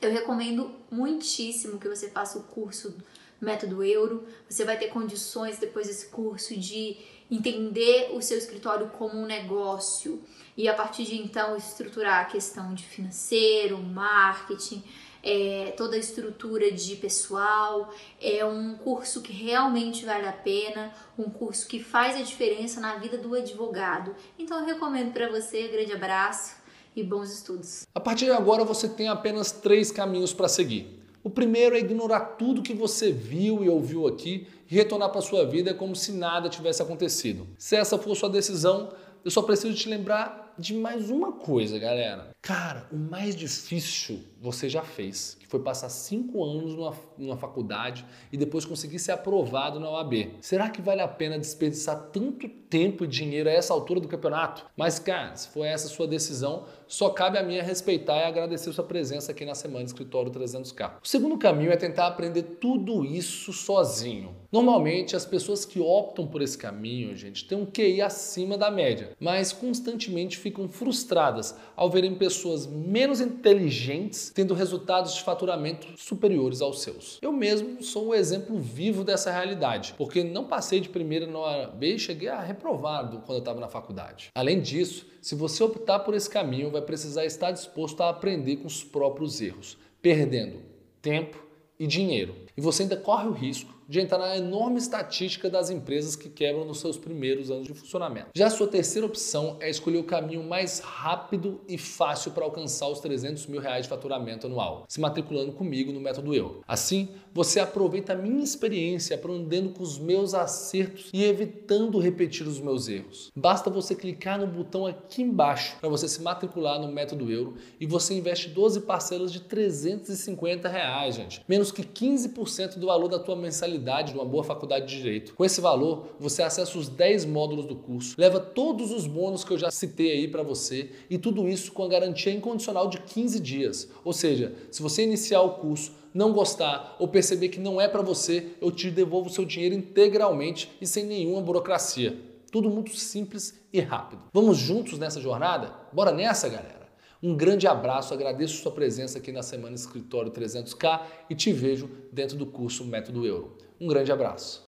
eu 0.00 0.10
recomendo 0.10 0.70
muitíssimo 0.90 1.78
que 1.78 1.88
você 1.88 2.08
faça 2.08 2.38
o 2.38 2.44
curso 2.44 2.96
método 3.40 3.82
euro. 3.82 4.24
Você 4.48 4.64
vai 4.64 4.78
ter 4.78 4.88
condições 4.88 5.58
depois 5.58 5.86
desse 5.86 6.08
curso 6.08 6.56
de 6.56 6.96
entender 7.30 8.10
o 8.14 8.22
seu 8.22 8.38
escritório 8.38 8.88
como 8.88 9.18
um 9.18 9.26
negócio 9.26 10.22
e 10.56 10.68
a 10.68 10.74
partir 10.74 11.04
de 11.04 11.16
então 11.16 11.56
estruturar 11.56 12.22
a 12.22 12.24
questão 12.24 12.74
de 12.74 12.84
financeiro, 12.84 13.78
marketing, 13.78 14.82
é, 15.22 15.74
toda 15.76 15.96
a 15.96 15.98
estrutura 15.98 16.72
de 16.72 16.96
pessoal. 16.96 17.92
É 18.20 18.44
um 18.44 18.74
curso 18.76 19.20
que 19.20 19.32
realmente 19.32 20.04
vale 20.04 20.26
a 20.26 20.32
pena, 20.32 20.92
um 21.18 21.30
curso 21.30 21.68
que 21.68 21.82
faz 21.82 22.16
a 22.16 22.22
diferença 22.22 22.80
na 22.80 22.96
vida 22.96 23.18
do 23.18 23.34
advogado. 23.34 24.14
Então 24.38 24.58
eu 24.60 24.66
recomendo 24.66 25.12
para 25.12 25.28
você, 25.28 25.68
grande 25.68 25.92
abraço 25.92 26.56
e 26.96 27.02
bons 27.02 27.30
estudos. 27.30 27.86
A 27.94 28.00
partir 28.00 28.24
de 28.24 28.32
agora 28.32 28.64
você 28.64 28.88
tem 28.88 29.08
apenas 29.08 29.52
três 29.52 29.92
caminhos 29.92 30.32
para 30.32 30.48
seguir. 30.48 30.97
O 31.22 31.30
primeiro 31.30 31.76
é 31.76 31.80
ignorar 31.80 32.20
tudo 32.20 32.62
que 32.62 32.72
você 32.72 33.10
viu 33.12 33.64
e 33.64 33.68
ouviu 33.68 34.06
aqui 34.06 34.46
e 34.70 34.74
retornar 34.74 35.10
para 35.10 35.20
sua 35.20 35.44
vida 35.44 35.74
como 35.74 35.96
se 35.96 36.12
nada 36.12 36.48
tivesse 36.48 36.80
acontecido. 36.80 37.46
Se 37.58 37.76
essa 37.76 37.98
for 37.98 38.14
sua 38.14 38.28
decisão, 38.28 38.90
eu 39.24 39.30
só 39.30 39.42
preciso 39.42 39.74
te 39.74 39.88
lembrar 39.88 40.47
de 40.58 40.74
mais 40.74 41.08
uma 41.08 41.32
coisa, 41.32 41.78
galera. 41.78 42.36
Cara, 42.42 42.88
o 42.92 42.96
mais 42.96 43.36
difícil 43.36 44.20
você 44.40 44.68
já 44.68 44.82
fez, 44.82 45.36
que 45.38 45.46
foi 45.46 45.60
passar 45.60 45.88
cinco 45.88 46.42
anos 46.44 46.74
numa, 46.74 46.94
numa 47.16 47.36
faculdade 47.36 48.04
e 48.32 48.36
depois 48.36 48.64
conseguir 48.64 48.98
ser 48.98 49.12
aprovado 49.12 49.80
na 49.80 49.90
OAB. 49.90 50.36
Será 50.40 50.70
que 50.70 50.80
vale 50.80 51.00
a 51.00 51.08
pena 51.08 51.38
desperdiçar 51.38 52.10
tanto 52.12 52.48
tempo 52.48 53.04
e 53.04 53.08
dinheiro 53.08 53.48
a 53.48 53.52
essa 53.52 53.72
altura 53.72 54.00
do 54.00 54.08
campeonato? 54.08 54.66
Mas, 54.76 54.98
cara, 54.98 55.34
se 55.34 55.48
for 55.48 55.64
essa 55.64 55.88
a 55.88 55.90
sua 55.90 56.06
decisão, 56.06 56.66
só 56.86 57.10
cabe 57.10 57.38
a 57.38 57.42
mim 57.42 57.58
respeitar 57.58 58.16
e 58.16 58.24
agradecer 58.24 58.72
sua 58.72 58.84
presença 58.84 59.32
aqui 59.32 59.44
na 59.44 59.54
Semana 59.54 59.84
Escritório 59.84 60.30
300K. 60.30 60.92
O 61.02 61.08
segundo 61.08 61.36
caminho 61.36 61.72
é 61.72 61.76
tentar 61.76 62.06
aprender 62.06 62.42
tudo 62.60 63.04
isso 63.04 63.52
sozinho. 63.52 64.36
Normalmente, 64.50 65.16
as 65.16 65.26
pessoas 65.26 65.64
que 65.64 65.80
optam 65.80 66.26
por 66.26 66.40
esse 66.40 66.56
caminho, 66.56 67.14
gente, 67.16 67.46
têm 67.46 67.58
um 67.58 67.66
QI 67.66 68.00
acima 68.00 68.56
da 68.56 68.70
média, 68.70 69.10
mas 69.20 69.52
constantemente 69.52 70.38
ficam 70.48 70.68
frustradas 70.68 71.54
ao 71.76 71.90
verem 71.90 72.14
pessoas 72.14 72.66
menos 72.66 73.20
inteligentes 73.20 74.32
tendo 74.34 74.54
resultados 74.54 75.14
de 75.14 75.22
faturamento 75.22 75.86
superiores 75.96 76.62
aos 76.62 76.80
seus. 76.80 77.18
Eu 77.20 77.32
mesmo 77.32 77.82
sou 77.82 78.08
um 78.08 78.14
exemplo 78.14 78.58
vivo 78.58 79.04
dessa 79.04 79.30
realidade, 79.30 79.94
porque 79.96 80.24
não 80.24 80.44
passei 80.44 80.80
de 80.80 80.88
primeira 80.88 81.26
no 81.26 81.40
OAB 81.40 81.82
e 81.84 81.98
cheguei 81.98 82.28
a 82.28 82.40
reprovado 82.40 83.18
quando 83.26 83.36
eu 83.36 83.40
estava 83.40 83.60
na 83.60 83.68
faculdade. 83.68 84.30
Além 84.34 84.60
disso, 84.60 85.06
se 85.20 85.34
você 85.34 85.62
optar 85.62 86.00
por 86.00 86.14
esse 86.14 86.30
caminho, 86.30 86.70
vai 86.70 86.80
precisar 86.80 87.26
estar 87.26 87.50
disposto 87.50 88.02
a 88.02 88.08
aprender 88.08 88.56
com 88.56 88.66
os 88.66 88.82
próprios 88.82 89.40
erros, 89.40 89.76
perdendo 90.00 90.62
tempo 91.02 91.38
e 91.78 91.86
dinheiro. 91.86 92.34
E 92.56 92.60
você 92.60 92.84
ainda 92.84 92.96
corre 92.96 93.28
o 93.28 93.32
risco 93.32 93.77
de 93.88 94.00
entrar 94.00 94.18
na 94.18 94.36
enorme 94.36 94.76
estatística 94.76 95.48
das 95.48 95.70
empresas 95.70 96.14
que 96.14 96.28
quebram 96.28 96.66
nos 96.66 96.78
seus 96.78 96.98
primeiros 96.98 97.50
anos 97.50 97.66
de 97.66 97.72
funcionamento. 97.72 98.28
Já 98.34 98.48
a 98.48 98.50
sua 98.50 98.66
terceira 98.66 99.06
opção 99.06 99.56
é 99.60 99.70
escolher 99.70 99.96
o 99.96 100.04
caminho 100.04 100.44
mais 100.44 100.80
rápido 100.80 101.62
e 101.66 101.78
fácil 101.78 102.32
para 102.32 102.44
alcançar 102.44 102.86
os 102.88 103.00
300 103.00 103.46
mil 103.46 103.60
reais 103.60 103.84
de 103.84 103.88
faturamento 103.88 104.46
anual, 104.46 104.84
se 104.86 105.00
matriculando 105.00 105.52
comigo 105.52 105.90
no 105.90 106.00
Método 106.00 106.34
Eu. 106.34 106.60
Assim, 106.68 107.08
você 107.32 107.60
aproveita 107.60 108.12
a 108.12 108.16
minha 108.16 108.44
experiência 108.44 109.16
aprendendo 109.16 109.70
com 109.70 109.82
os 109.82 109.98
meus 109.98 110.34
acertos 110.34 111.08
e 111.12 111.24
evitando 111.24 111.98
repetir 111.98 112.46
os 112.46 112.60
meus 112.60 112.88
erros. 112.88 113.30
Basta 113.34 113.70
você 113.70 113.94
clicar 113.94 114.38
no 114.38 114.46
botão 114.46 114.86
aqui 114.86 115.22
embaixo 115.22 115.76
para 115.80 115.88
você 115.88 116.06
se 116.06 116.20
matricular 116.20 116.78
no 116.78 116.92
Método 116.92 117.30
Euro 117.30 117.54
e 117.80 117.86
você 117.86 118.12
investe 118.12 118.50
12 118.50 118.82
parcelas 118.82 119.32
de 119.32 119.40
350 119.40 120.68
reais, 120.68 121.14
gente. 121.14 121.42
Menos 121.48 121.72
que 121.72 121.82
15% 121.82 122.76
do 122.76 122.86
valor 122.86 123.08
da 123.08 123.18
tua 123.18 123.36
mensalidade 123.36 123.77
mensalidade 123.78 124.12
de 124.12 124.18
uma 124.18 124.24
boa 124.24 124.44
faculdade 124.44 124.86
de 124.86 124.96
direito. 124.96 125.34
Com 125.34 125.44
esse 125.44 125.60
valor, 125.60 126.08
você 126.18 126.42
acessa 126.42 126.76
os 126.78 126.88
10 126.88 127.24
módulos 127.24 127.64
do 127.64 127.76
curso, 127.76 128.14
leva 128.18 128.40
todos 128.40 128.90
os 128.90 129.06
bônus 129.06 129.44
que 129.44 129.52
eu 129.52 129.58
já 129.58 129.70
citei 129.70 130.12
aí 130.12 130.28
para 130.28 130.42
você 130.42 130.90
e 131.08 131.16
tudo 131.16 131.48
isso 131.48 131.72
com 131.72 131.84
a 131.84 131.88
garantia 131.88 132.32
incondicional 132.32 132.88
de 132.88 133.00
15 133.00 133.40
dias. 133.40 133.88
Ou 134.04 134.12
seja, 134.12 134.54
se 134.70 134.82
você 134.82 135.02
iniciar 135.04 135.42
o 135.42 135.54
curso, 135.54 135.92
não 136.12 136.32
gostar 136.32 136.96
ou 136.98 137.08
perceber 137.08 137.48
que 137.48 137.60
não 137.60 137.80
é 137.80 137.86
para 137.86 138.02
você, 138.02 138.48
eu 138.60 138.70
te 138.70 138.90
devolvo 138.90 139.28
o 139.28 139.32
seu 139.32 139.44
dinheiro 139.44 139.74
integralmente 139.74 140.70
e 140.80 140.86
sem 140.86 141.04
nenhuma 141.04 141.40
burocracia. 141.40 142.18
Tudo 142.50 142.70
muito 142.70 142.96
simples 142.96 143.60
e 143.72 143.80
rápido. 143.80 144.22
Vamos 144.32 144.56
juntos 144.56 144.98
nessa 144.98 145.20
jornada? 145.20 145.72
Bora 145.92 146.12
nessa, 146.12 146.48
galera! 146.48 146.78
Um 147.20 147.36
grande 147.36 147.66
abraço, 147.66 148.14
agradeço 148.14 148.62
sua 148.62 148.70
presença 148.70 149.18
aqui 149.18 149.32
na 149.32 149.42
Semana 149.42 149.74
Escritório 149.74 150.30
300K 150.30 151.00
e 151.28 151.34
te 151.34 151.52
vejo 151.52 151.90
dentro 152.12 152.36
do 152.36 152.46
curso 152.46 152.84
Método 152.84 153.26
Euro. 153.26 153.56
Um 153.80 153.88
grande 153.88 154.12
abraço. 154.12 154.67